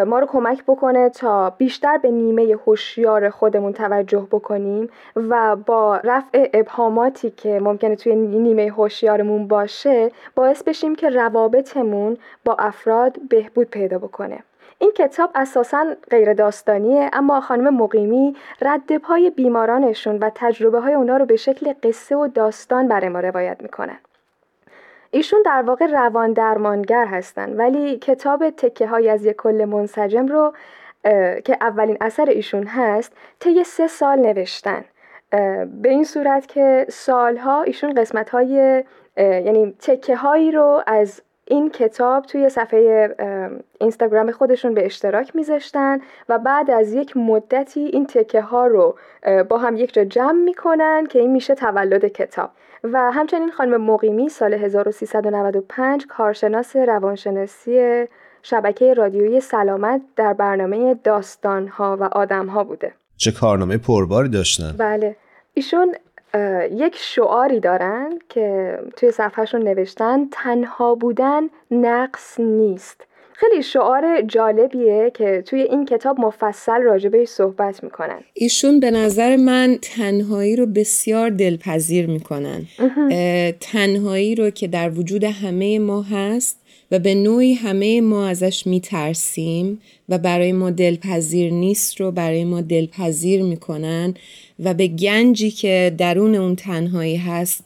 ما 0.07 0.19
رو 0.19 0.25
کمک 0.25 0.63
بکنه 0.63 1.09
تا 1.09 1.49
بیشتر 1.49 1.97
به 1.97 2.11
نیمه 2.11 2.57
هوشیار 2.65 3.29
خودمون 3.29 3.73
توجه 3.73 4.27
بکنیم 4.31 4.89
و 5.15 5.55
با 5.55 5.97
رفع 6.03 6.49
ابهاماتی 6.53 7.29
که 7.29 7.59
ممکنه 7.59 7.95
توی 7.95 8.15
نیمه 8.15 8.71
هوشیارمون 8.71 9.47
باشه 9.47 10.11
باعث 10.35 10.63
بشیم 10.63 10.95
که 10.95 11.09
روابطمون 11.09 12.17
با 12.45 12.55
افراد 12.59 13.17
بهبود 13.29 13.69
پیدا 13.69 13.97
بکنه. 13.97 14.39
این 14.79 14.91
کتاب 14.91 15.29
اساسا 15.35 15.85
غیر 16.11 16.33
داستانیه 16.33 17.09
اما 17.13 17.41
خانم 17.41 17.75
مقیمی 17.75 18.35
رد 18.61 18.97
پای 18.97 19.29
بیمارانشون 19.29 20.17
و 20.17 20.29
تجربه 20.35 20.79
های 20.79 20.93
اونا 20.93 21.17
رو 21.17 21.25
به 21.25 21.35
شکل 21.35 21.73
قصه 21.83 22.15
و 22.15 22.27
داستان 22.27 22.87
برای 22.87 23.09
ما 23.09 23.19
روایت 23.19 23.57
می‌کنن 23.61 23.97
ایشون 25.13 25.41
در 25.45 25.61
واقع 25.61 25.85
روان 25.85 26.33
درمانگر 26.33 27.05
هستن 27.05 27.53
ولی 27.53 27.97
کتاب 27.97 28.49
تکه 28.49 28.87
های 28.87 29.09
از 29.09 29.25
یک 29.25 29.35
کل 29.35 29.65
منسجم 29.65 30.27
رو 30.27 30.53
که 31.43 31.57
اولین 31.61 31.97
اثر 32.01 32.25
ایشون 32.25 32.67
هست 32.67 33.13
طی 33.39 33.63
سه 33.63 33.87
سال 33.87 34.19
نوشتن. 34.19 34.85
به 35.81 35.89
این 35.89 36.03
صورت 36.03 36.47
که 36.47 36.85
سالها 36.89 37.61
ایشون 37.61 37.93
قسمت 37.93 38.29
های 38.29 38.83
یعنی 39.17 39.75
تکه 39.79 40.15
هایی 40.15 40.51
رو 40.51 40.83
از 40.87 41.21
این 41.45 41.69
کتاب 41.69 42.25
توی 42.25 42.49
صفحه 42.49 43.15
اینستاگرام 43.81 44.31
خودشون 44.31 44.73
به 44.73 44.85
اشتراک 44.85 45.35
میذاشتن 45.35 45.99
و 46.29 46.39
بعد 46.39 46.71
از 46.71 46.93
یک 46.93 47.17
مدتی 47.17 47.79
این 47.79 48.05
تکه 48.05 48.41
ها 48.41 48.67
رو 48.67 48.95
با 49.49 49.57
هم 49.57 49.75
یک 49.75 49.93
جا 49.93 50.03
جمع 50.03 50.43
می‌کنن 50.43 51.05
که 51.09 51.19
این 51.19 51.31
میشه 51.31 51.55
تولد 51.55 52.05
کتاب. 52.05 52.49
و 52.83 53.11
همچنین 53.11 53.51
خانم 53.51 53.81
مقیمی 53.81 54.29
سال 54.29 54.53
1395 54.53 56.07
کارشناس 56.07 56.75
روانشناسی 56.75 58.05
شبکه 58.41 58.93
رادیویی 58.93 59.39
سلامت 59.39 60.01
در 60.15 60.33
برنامه 60.33 60.93
داستان 60.93 61.67
ها 61.67 61.97
و 61.99 62.03
آدم 62.03 62.47
ها 62.47 62.63
بوده. 62.63 62.93
چه 63.17 63.31
کارنامه 63.31 63.77
پرباری 63.77 64.29
داشتن. 64.29 64.75
بله. 64.77 65.15
ایشون 65.53 65.95
یک 66.71 66.95
شعاری 66.95 67.59
دارن 67.59 68.19
که 68.29 68.77
توی 68.97 69.11
صفحهشون 69.11 69.63
نوشتن 69.63 70.27
تنها 70.31 70.95
بودن 70.95 71.41
نقص 71.71 72.39
نیست. 72.39 73.01
خیلی 73.35 73.63
شعار 73.63 74.21
جالبیه 74.21 75.11
که 75.13 75.43
توی 75.45 75.61
این 75.61 75.85
کتاب 75.85 76.19
مفصل 76.19 76.81
راجبه 76.81 77.25
صحبت 77.25 77.83
می‌کنن. 77.83 78.21
ایشون 78.33 78.79
به 78.79 78.91
نظر 78.91 79.35
من 79.35 79.77
تنهایی 79.81 80.55
رو 80.55 80.65
بسیار 80.65 81.29
دلپذیر 81.29 82.07
می‌کنن. 82.07 82.61
تنهایی 83.59 84.35
رو 84.35 84.49
که 84.49 84.67
در 84.67 84.89
وجود 84.89 85.23
همه 85.23 85.79
ما 85.79 86.01
هست 86.01 86.59
و 86.91 86.99
به 86.99 87.15
نوعی 87.15 87.53
همه 87.53 88.01
ما 88.01 88.27
ازش 88.27 88.67
میترسیم 88.67 89.81
و 90.09 90.17
برای 90.17 90.51
ما 90.51 90.69
دلپذیر 90.71 91.53
نیست 91.53 92.01
رو 92.01 92.11
برای 92.11 92.45
ما 92.45 92.61
دلپذیر 92.61 93.43
می‌کنن. 93.43 94.13
و 94.59 94.73
به 94.73 94.87
گنجی 94.87 95.51
که 95.51 95.95
درون 95.97 96.35
اون 96.35 96.55
تنهایی 96.55 97.17
هست 97.17 97.63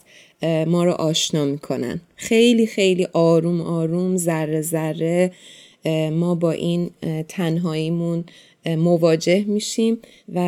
ما 0.67 0.83
رو 0.83 0.91
آشنا 0.91 1.45
می‌کنن. 1.45 2.01
خیلی 2.15 2.67
خیلی 2.67 3.07
آروم 3.13 3.61
آروم 3.61 4.17
ذره 4.17 4.61
ذره 4.61 5.31
ما 6.11 6.35
با 6.35 6.51
این 6.51 6.89
تنهاییمون 7.27 8.23
مواجه 8.65 9.43
میشیم 9.47 9.97
و 10.35 10.39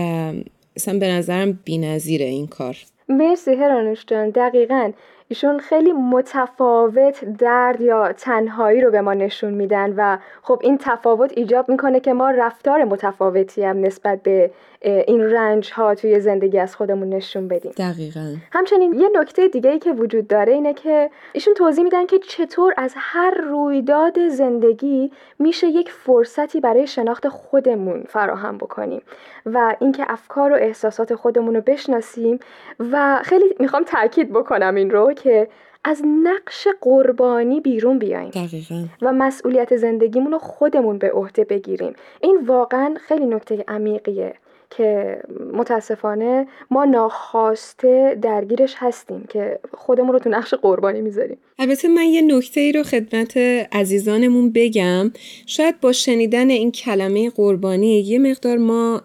اصلا 0.75 0.99
به 0.99 1.07
نظرم 1.07 1.59
بینظیره 1.65 2.25
این 2.25 2.47
کار. 2.47 2.77
مرسی 3.09 3.51
هرانوش 3.51 4.05
جان. 4.07 4.29
دقیقا. 4.29 4.91
ایشون 5.27 5.59
خیلی 5.59 5.91
متفاوت 5.91 7.25
درد 7.37 7.81
یا 7.81 8.13
تنهایی 8.13 8.81
رو 8.81 8.91
به 8.91 9.01
ما 9.01 9.13
نشون 9.13 9.53
میدن 9.53 9.93
و 9.97 10.17
خب 10.41 10.59
این 10.63 10.77
تفاوت 10.81 11.37
ایجاب 11.37 11.69
می‌کنه 11.69 11.99
که 11.99 12.13
ما 12.13 12.29
رفتار 12.29 12.83
متفاوتی 12.83 13.63
هم 13.63 13.79
نسبت 13.85 14.23
به 14.23 14.51
این 14.81 15.21
رنج 15.21 15.71
ها 15.71 15.95
توی 15.95 16.19
زندگی 16.19 16.59
از 16.59 16.75
خودمون 16.75 17.09
نشون 17.09 17.47
بدیم. 17.47 17.71
دقیقا. 17.77 18.35
همچنین 18.51 18.93
یه 18.93 19.09
نکته 19.13 19.47
دیگه 19.47 19.69
ای 19.69 19.79
که 19.79 19.91
وجود 19.91 20.27
داره 20.27 20.53
اینه 20.53 20.73
که 20.73 21.09
ایشون 21.33 21.53
توضیح 21.53 21.83
میدن 21.83 22.05
که 22.05 22.19
چطور 22.19 22.73
از 22.77 22.93
هر 22.97 23.31
رویداد 23.31 24.27
زندگی 24.27 25.11
میشه 25.39 25.67
یک 25.67 25.91
فرصتی 25.91 26.59
برای 26.59 26.87
شناخت 26.87 27.29
خودمون 27.29 28.03
فراهم 28.09 28.57
بکنیم 28.57 29.01
و 29.45 29.75
اینکه 29.79 30.05
افکار 30.07 30.51
و 30.51 30.55
احساسات 30.55 31.15
خودمون 31.15 31.55
رو 31.55 31.61
بشناسیم 31.61 32.39
و 32.79 33.19
خیلی 33.23 33.55
می‌خوام 33.59 33.83
تاکید 33.83 34.33
بکنم 34.33 34.75
این 34.75 34.89
رو 34.89 35.13
که 35.13 35.47
از 35.83 36.01
نقش 36.23 36.67
قربانی 36.81 37.59
بیرون 37.59 37.99
بیایم 37.99 38.29
دقیقا. 38.29 38.85
و 39.01 39.13
مسئولیت 39.13 39.75
زندگیمون 39.75 40.31
رو 40.31 40.39
خودمون 40.39 40.97
به 40.97 41.11
عهده 41.11 41.43
بگیریم. 41.43 41.93
این 42.21 42.39
واقعا 42.45 42.95
خیلی 43.07 43.25
نکته 43.25 43.63
عمیقیه. 43.67 44.33
که 44.69 45.19
متاسفانه 45.53 46.47
ما 46.71 46.85
ناخواسته 46.85 48.17
درگیرش 48.21 48.75
هستیم 48.77 49.25
که 49.29 49.59
خودمون 49.73 50.13
رو 50.13 50.19
تو 50.19 50.29
نقش 50.29 50.53
قربانی 50.53 51.01
می‌ذاریم. 51.01 51.37
البته 51.59 51.87
من 51.87 52.03
یه 52.03 52.21
نکته 52.21 52.61
ای 52.61 52.71
رو 52.71 52.83
خدمت 52.83 53.37
عزیزانمون 53.71 54.51
بگم. 54.51 55.11
شاید 55.45 55.79
با 55.79 55.91
شنیدن 55.91 56.49
این 56.49 56.71
کلمه 56.71 57.29
قربانی 57.29 57.99
یه 57.99 58.19
مقدار 58.19 58.57
ما 58.57 59.01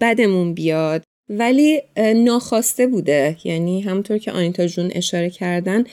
بدمون 0.00 0.54
بیاد. 0.54 1.02
ولی 1.28 1.82
ناخواسته 2.16 2.86
بوده. 2.86 3.36
یعنی 3.44 3.80
همونطور 3.80 4.18
که 4.18 4.32
آنیتا 4.32 4.66
جون 4.66 4.90
اشاره 4.94 5.30
کردن 5.30 5.84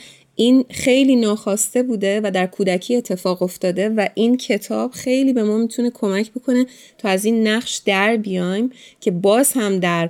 این 0.42 0.66
خیلی 0.70 1.16
ناخواسته 1.16 1.84
بوده 1.84 2.22
و 2.24 2.32
در 2.32 2.48
کودکی 2.48 2.96
اتفاق 2.96 3.42
افتاده 3.42 3.90
و 3.90 4.08
این 4.14 4.38
کتاب 4.38 4.92
خیلی 4.92 5.34
به 5.34 5.44
ما 5.44 5.58
می‌تونه 5.58 5.90
کمک 5.90 6.32
بکنه 6.32 6.66
تا 6.98 7.10
از 7.10 7.26
این 7.26 7.48
نقش 7.48 7.78
در 7.78 8.18
بیایم 8.18 8.70
که 9.00 9.12
باز 9.12 9.54
هم 9.54 9.80
در 9.80 10.10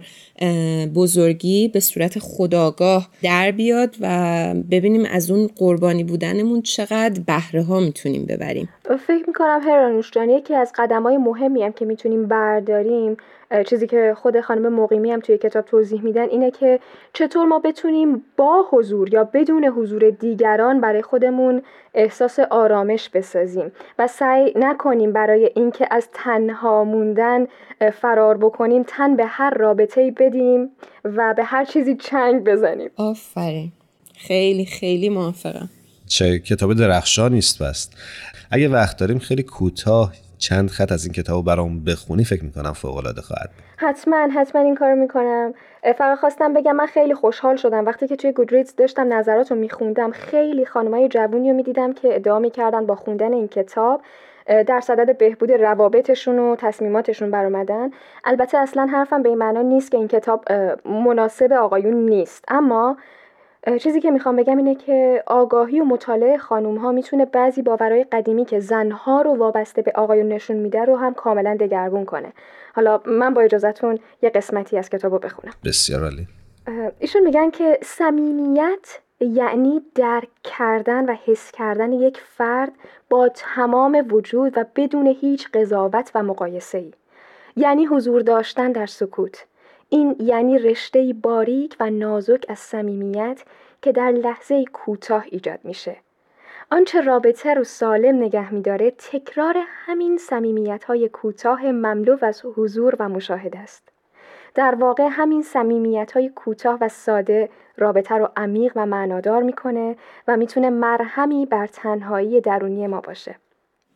بزرگی 0.96 1.68
به 1.68 1.80
صورت 1.80 2.20
خداگاه 2.20 3.10
در 3.24 3.52
بیاد 3.52 3.96
و 4.02 4.54
ببینیم 4.72 5.06
از 5.12 5.32
اون 5.32 5.50
قربانی 5.56 6.04
بودنمون 6.04 6.62
چقدر 6.62 7.22
بهره 7.28 7.64
ها 7.64 7.80
می‌تونیم 7.80 8.26
ببریم. 8.26 8.70
فکر 9.08 9.24
می‌کنم 9.28 9.62
هرانوش 9.64 10.12
جان 10.12 10.30
یکی 10.30 10.56
از 10.56 10.72
قدم 10.76 11.04
های 11.04 11.18
مهمی 11.18 11.64
هم 11.64 11.72
که 11.72 11.86
می‌تونیم 11.86 12.28
برداریم 12.28 13.18
چیزی 13.66 13.88
که 13.88 14.16
خود 14.18 14.41
خانم 14.41 14.74
مقیمی 14.74 15.12
هم 15.12 15.20
توی 15.20 15.38
کتاب 15.38 15.66
توضیح 15.66 16.02
میدن 16.02 16.30
اینه 16.30 16.52
که 16.52 16.80
چطور 17.14 17.45
ما 17.45 17.60
بتونیم 17.60 18.24
با 18.38 18.66
حضور 18.72 19.14
یا 19.14 19.24
بدون 19.24 19.66
حضور 19.66 20.10
دیگران 20.10 20.82
برای 20.82 21.02
خودمون 21.02 21.62
احساس 21.93 22.39
آرامش 22.39 23.10
بسازیم 23.10 23.72
و 23.99 24.08
سعی 24.08 24.54
نکنیم 24.56 25.14
برای 25.14 25.49
اینکه 25.56 25.88
از 25.91 26.08
تنها 26.14 26.84
موندن 26.84 27.47
فرار 28.02 28.38
بکنیم 28.38 28.84
تن 28.88 29.16
به 29.16 29.26
هر 29.26 29.54
رابطه 29.54 30.12
بدیم 30.12 30.70
و 31.04 31.34
به 31.38 31.43
هر 31.43 31.66
چیزی 31.66 31.95
چنگ 31.95 32.43
بزنیم. 32.43 32.89
آفرین. 32.95 33.72
خیلی 34.16 34.66
خیلی 34.66 35.10
موافقم. 35.10 35.70
چه 36.08 36.39
کتاب 36.39 36.74
درخشان 36.74 37.34
نیست 37.34 37.64
بست 37.64 37.97
اگه 38.52 38.70
وقت 38.70 38.97
داریم 38.97 39.20
خیلی 39.20 39.43
کوتاه 39.43 40.14
چند 40.42 40.70
خط 40.70 40.92
از 40.92 41.06
این 41.06 41.14
کتاب 41.14 41.46
برام 41.46 41.84
بخونی 41.84 42.24
فکر 42.24 42.44
می‌کنم 42.44 42.74
فوق 42.74 42.98
العاده 42.98 43.22
خواهد 43.22 43.50
حتما 43.78 44.28
حتما 44.36 44.62
این 44.62 44.76
کارو 44.76 44.96
می‌کنم. 44.96 45.54
فقط 45.98 46.20
خواستم 46.20 46.54
بگم 46.54 46.76
من 46.76 46.86
خیلی 46.86 47.14
خوشحال 47.14 47.56
شدم. 47.56 47.86
وقتی 47.86 48.08
که 48.08 48.16
توی 48.16 48.32
گودریدز 48.32 48.76
داشتم 48.76 49.14
نظرات 49.14 49.52
رو 49.52 49.58
میخوندم 49.58 50.12
خیلی 50.12 50.66
خانمای 50.66 51.08
جوونی 51.08 51.50
رو 51.50 51.56
می‌دیدم 51.56 51.94
که 51.94 52.16
ادعا 52.16 52.39
می‌کردن 52.39 52.86
با 52.86 52.96
خوندن 52.96 53.34
این 53.34 53.48
کتاب 53.48 54.02
در 54.68 54.80
صدد 54.80 55.18
بهبود 55.18 55.52
روابطشون 55.52 56.39
و 56.39 56.56
تصمیماتشون 56.56 57.32
برآمدن. 57.32 57.89
البته 58.26 58.58
اصلا 58.58 58.86
حرفم 58.86 59.24
به 59.24 59.30
این 59.30 59.38
معنا 59.38 59.62
نیست 59.62 59.92
که 59.92 59.98
این 59.98 60.08
کتاب 60.08 60.46
مناسب 60.86 61.54
آقایون 61.54 61.96
نیست. 61.96 62.46
اما 62.48 62.98
چیزی 63.80 64.01
که 64.01 64.12
می‌خوام 64.12 64.36
بگم 64.36 64.57
اینه 64.57 64.76
که 64.76 65.24
آگاهی 65.28 65.80
و 65.82 65.84
مطالعه 65.84 66.38
خانوم 66.38 66.78
ها 66.78 66.91
می‌تونه 66.91 67.26
بعضی 67.26 67.62
باورهای 67.62 68.03
قدیمی 68.03 68.45
که 68.45 68.59
زنها 68.59 69.22
رو 69.22 69.36
وابسته 69.36 69.82
به 69.82 69.91
آقایون 69.95 70.28
نشون 70.28 70.57
میده 70.57 70.86
رو 70.86 70.95
هم 70.95 71.14
کاملا 71.14 71.57
دگرگون 71.59 72.05
کنه. 72.05 72.34
حالا 72.76 73.01
من 73.05 73.34
با 73.34 73.41
اجازهتون 73.41 73.99
یه 74.22 74.30
قسمتی 74.30 74.78
از 74.78 74.89
کتاب 74.89 75.14
رو 75.14 75.20
بخونم. 75.20 75.53
بسیار 75.66 76.03
عالی. 76.03 76.28
ایشون 76.99 77.24
میگن 77.24 77.49
که 77.49 77.80
صمیمیت 77.84 78.99
یعنی 79.20 79.82
درک 79.95 80.30
کردن 80.43 81.05
و 81.05 81.16
حس 81.26 81.51
کردن 81.51 81.91
یک 81.91 82.22
فرد 82.22 82.72
با 83.09 83.30
تمام 83.30 84.05
وجود 84.09 84.57
و 84.57 84.66
بدون 84.76 85.07
هیچ 85.07 85.47
قضاوت 85.53 86.12
و 86.16 86.24
مقایسه 86.24 86.78
ای. 86.78 86.93
یعنی 87.55 87.86
حضور 87.86 88.22
داشتن 88.22 88.72
در 88.72 88.86
سکوت. 88.86 89.45
این 89.94 90.16
یعنی 90.20 90.60
رشته 90.60 91.16
باریک 91.24 91.76
و 91.80 91.89
نازک 91.89 92.46
از 92.50 92.60
صمیمیت 92.60 93.44
که 93.82 93.92
در 93.92 94.12
لحظه 94.12 94.66
کوتاه 94.74 95.26
ایجاد 95.32 95.60
میشه. 95.64 95.96
آنچه 96.72 97.02
رابطه 97.02 97.54
رو 97.54 97.64
سالم 97.64 98.24
نگه 98.24 98.54
میداره 98.54 98.92
تکرار 98.92 99.56
همین 99.68 100.18
صمیمیت 100.18 100.84
های 100.84 101.10
کوتاه 101.10 101.72
مملو 101.72 102.18
از 102.22 102.42
حضور 102.56 102.96
و 103.00 103.10
مشاهده 103.10 103.60
است. 103.60 103.89
در 104.56 104.76
واقع 104.76 105.08
همین 105.12 105.42
صمیمیت 105.42 106.12
های 106.12 106.30
کوتاه 106.30 106.78
و 106.82 106.89
ساده 106.89 107.50
رابطه 107.78 108.16
رو 108.16 108.30
عمیق 108.36 108.72
و 108.76 108.86
معنادار 108.86 109.44
می‌کنه 109.44 109.96
و 110.28 110.38
می‌تونه 110.38 110.70
مرهمی 110.70 111.46
بر 111.46 111.68
تنهایی 111.68 112.42
درونی 112.42 112.88
ما 112.88 113.02
باشه. 113.02 113.36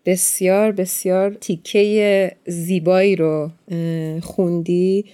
بسیار 0.05 0.71
بسیار 0.71 1.33
تیکه 1.33 2.31
زیبایی 2.45 3.15
رو 3.15 3.49
خوندی 4.23 5.05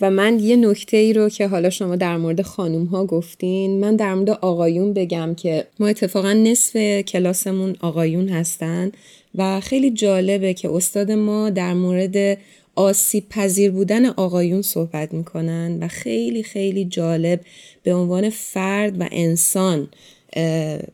و 0.00 0.10
من 0.10 0.38
یه 0.38 0.56
نکته 0.56 0.96
ای 0.96 1.12
رو 1.12 1.28
که 1.28 1.46
حالا 1.46 1.70
شما 1.70 1.96
در 1.96 2.16
مورد 2.16 2.42
خانوم 2.42 2.84
ها 2.84 3.06
گفتین 3.06 3.80
من 3.80 3.96
در 3.96 4.14
مورد 4.14 4.30
آقایون 4.30 4.92
بگم 4.92 5.34
که 5.34 5.66
ما 5.80 5.86
اتفاقا 5.86 6.32
نصف 6.32 7.00
کلاسمون 7.00 7.76
آقایون 7.80 8.28
هستن 8.28 8.92
و 9.34 9.60
خیلی 9.60 9.90
جالبه 9.90 10.54
که 10.54 10.70
استاد 10.72 11.10
ما 11.10 11.50
در 11.50 11.74
مورد 11.74 12.38
آسیب 12.74 13.28
پذیر 13.28 13.70
بودن 13.70 14.06
آقایون 14.06 14.62
صحبت 14.62 15.14
می‌کنن 15.14 15.78
و 15.82 15.88
خیلی 15.88 16.42
خیلی 16.42 16.84
جالب 16.84 17.40
به 17.82 17.94
عنوان 17.94 18.30
فرد 18.30 19.00
و 19.00 19.08
انسان 19.12 19.88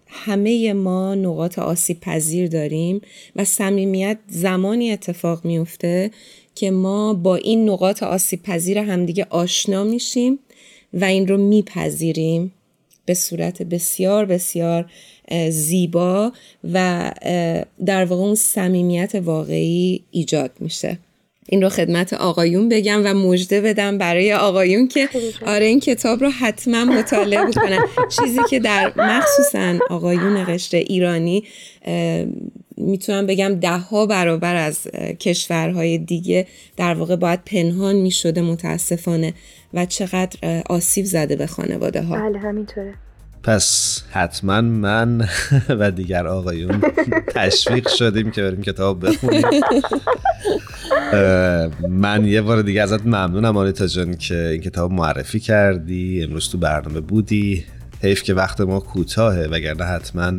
همه 0.06 0.72
ما 0.72 1.14
نقاط 1.14 1.58
آسیب 1.58 2.00
پذیر 2.00 2.48
داریم 2.48 3.00
و 3.36 3.44
صمیمیت 3.44 4.18
زمانی 4.28 4.92
اتفاق 4.92 5.44
میفته 5.44 6.10
که 6.60 6.70
ما 6.70 7.14
با 7.14 7.36
این 7.36 7.70
نقاط 7.70 8.02
آسیب 8.02 8.42
پذیر 8.42 8.78
همدیگه 8.78 9.26
آشنا 9.30 9.84
میشیم 9.84 10.38
و 10.92 11.04
این 11.04 11.28
رو 11.28 11.36
میپذیریم 11.36 12.52
به 13.04 13.14
صورت 13.14 13.62
بسیار 13.62 14.24
بسیار 14.24 14.90
زیبا 15.50 16.32
و 16.72 17.10
در 17.86 18.04
واقع 18.04 18.22
اون 18.22 18.34
صمیمیت 18.34 19.14
واقعی 19.14 20.02
ایجاد 20.10 20.50
میشه. 20.60 20.98
این 21.48 21.62
رو 21.62 21.68
خدمت 21.68 22.12
آقایون 22.12 22.68
بگم 22.68 23.02
و 23.04 23.14
مژده 23.14 23.60
بدم 23.60 23.98
برای 23.98 24.32
آقایون 24.32 24.88
که 24.88 25.08
آره 25.46 25.66
این 25.66 25.80
کتاب 25.80 26.20
رو 26.20 26.30
حتما 26.30 26.84
مطالعه 26.84 27.44
بکنن. 27.44 27.80
چیزی 28.08 28.40
که 28.50 28.58
در 28.58 28.92
مخصوصا 28.96 29.78
آقایون 29.90 30.44
قشر 30.44 30.76
ایرانی 30.76 31.44
می‌تونم 32.80 33.26
بگم 33.26 33.54
ده 33.54 33.78
ها 33.78 34.06
برابر 34.06 34.56
از 34.56 34.86
کشورهای 35.20 35.98
دیگه 35.98 36.46
در 36.76 36.94
واقع 36.94 37.16
باید 37.16 37.40
پنهان 37.46 37.96
می‌شده 37.96 38.42
متاسفانه 38.42 39.34
و 39.74 39.86
چقدر 39.86 40.62
آسیب 40.66 41.04
زده 41.04 41.36
به 41.36 41.46
خانواده 41.46 42.02
ها 42.02 42.16
بله 42.16 42.38
همینطوره. 42.38 42.94
پس 43.42 44.02
حتما 44.10 44.60
من 44.60 45.28
و 45.68 45.90
دیگر 45.90 46.26
آقایون 46.26 46.80
تشویق 47.34 47.88
شدیم 47.88 48.30
که 48.30 48.42
بریم 48.42 48.62
کتاب 48.62 49.06
بخونیم. 49.06 49.42
من 51.88 52.24
یه 52.24 52.42
بار 52.42 52.62
دیگه 52.62 52.82
ازت 52.82 53.06
ممنونم 53.06 53.56
آنیتا 53.56 53.86
جان 53.86 54.14
که 54.14 54.34
این 54.34 54.60
کتاب 54.60 54.92
معرفی 54.92 55.40
کردی. 55.40 56.22
امروز 56.22 56.48
تو 56.48 56.58
برنامه 56.58 57.00
بودی. 57.00 57.64
حیف 58.02 58.22
که 58.22 58.34
وقت 58.34 58.60
ما 58.60 58.80
کوتاهه 58.80 59.48
وگرنه 59.50 59.84
حتما 59.84 60.32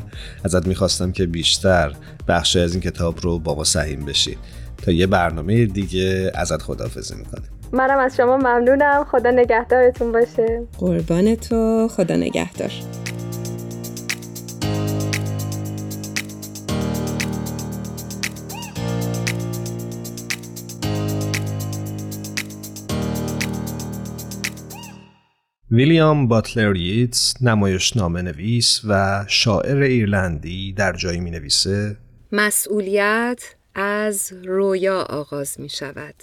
ازت 0.44 0.68
می‌خواستم 0.68 1.12
که 1.12 1.26
بیشتر 1.26 1.94
بخشی 2.28 2.60
از 2.60 2.74
این 2.74 2.82
کتاب 2.82 3.20
رو 3.22 3.40
با 3.40 3.56
ما 3.56 3.64
سهیم 3.64 4.06
بشی. 4.06 4.38
تا 4.86 4.92
یه 4.92 5.08
برنامه 5.08 5.66
دیگه 5.66 6.32
ازت 6.36 6.62
خداحافظی 6.62 7.16
می‌کنیم. 7.16 7.50
منم 7.72 8.00
از 8.00 8.16
شما 8.18 8.38
ممنونم. 8.38 9.06
خدا 9.12 9.32
نگهدارتون 9.32 10.12
باشه. 10.12 10.62
قربان 10.78 11.36
تو. 11.36 11.88
خدا 11.92 12.16
نگهدار. 12.16 12.72
ویلیام 25.74 26.28
باتلر 26.28 26.76
ییتس 26.76 27.42
نمایش 27.42 27.98
نویس 27.98 28.82
و 28.88 29.26
شاعر 29.28 29.82
ایرلندی 29.82 30.74
در 30.74 30.94
جایی 30.94 31.20
می 31.20 31.32
نویسه 31.32 31.98
مسئولیت 32.32 33.56
از 33.76 34.34
رویا 34.46 35.02
آغاز 35.02 35.60
می 35.60 35.70
شود 35.70 36.16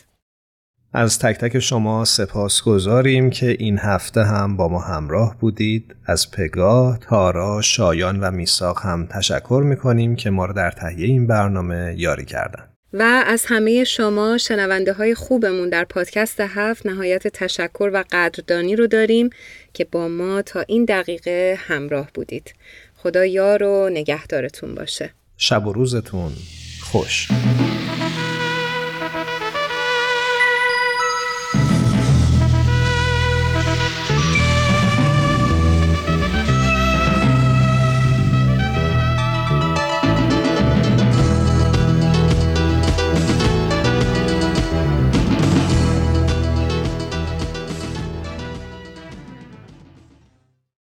از 0.92 1.18
تک 1.18 1.38
تک 1.38 1.58
شما 1.58 2.04
سپاس 2.04 2.62
گذاریم 2.62 3.30
که 3.30 3.56
این 3.58 3.78
هفته 3.78 4.24
هم 4.24 4.56
با 4.56 4.68
ما 4.68 4.80
همراه 4.80 5.36
بودید. 5.40 5.94
از 6.06 6.30
پگاه، 6.30 6.98
تارا، 6.98 7.60
شایان 7.62 8.20
و 8.20 8.30
میساق 8.30 8.80
هم 8.82 9.06
تشکر 9.06 9.62
می‌کنیم 9.64 10.16
که 10.16 10.30
ما 10.30 10.44
را 10.44 10.52
در 10.52 10.70
تهیه 10.70 11.06
این 11.06 11.26
برنامه 11.26 11.94
یاری 11.98 12.24
کردن. 12.24 12.68
و 12.92 13.22
از 13.26 13.44
همه 13.46 13.84
شما 13.84 14.38
شنونده 14.38 14.92
های 14.92 15.14
خوبمون 15.14 15.68
در 15.68 15.84
پادکست 15.84 16.40
هفت 16.40 16.86
نهایت 16.86 17.28
تشکر 17.28 17.90
و 17.94 18.04
قدردانی 18.10 18.76
رو 18.76 18.86
داریم 18.86 19.30
که 19.74 19.84
با 19.84 20.08
ما 20.08 20.42
تا 20.42 20.60
این 20.60 20.84
دقیقه 20.84 21.58
همراه 21.58 22.10
بودید. 22.14 22.54
خدا 22.96 23.24
یار 23.24 23.62
و 23.62 23.88
نگهدارتون 23.88 24.74
باشه. 24.74 25.10
شب 25.36 25.66
و 25.66 25.72
روزتون 25.72 26.32
خوش. 26.82 27.28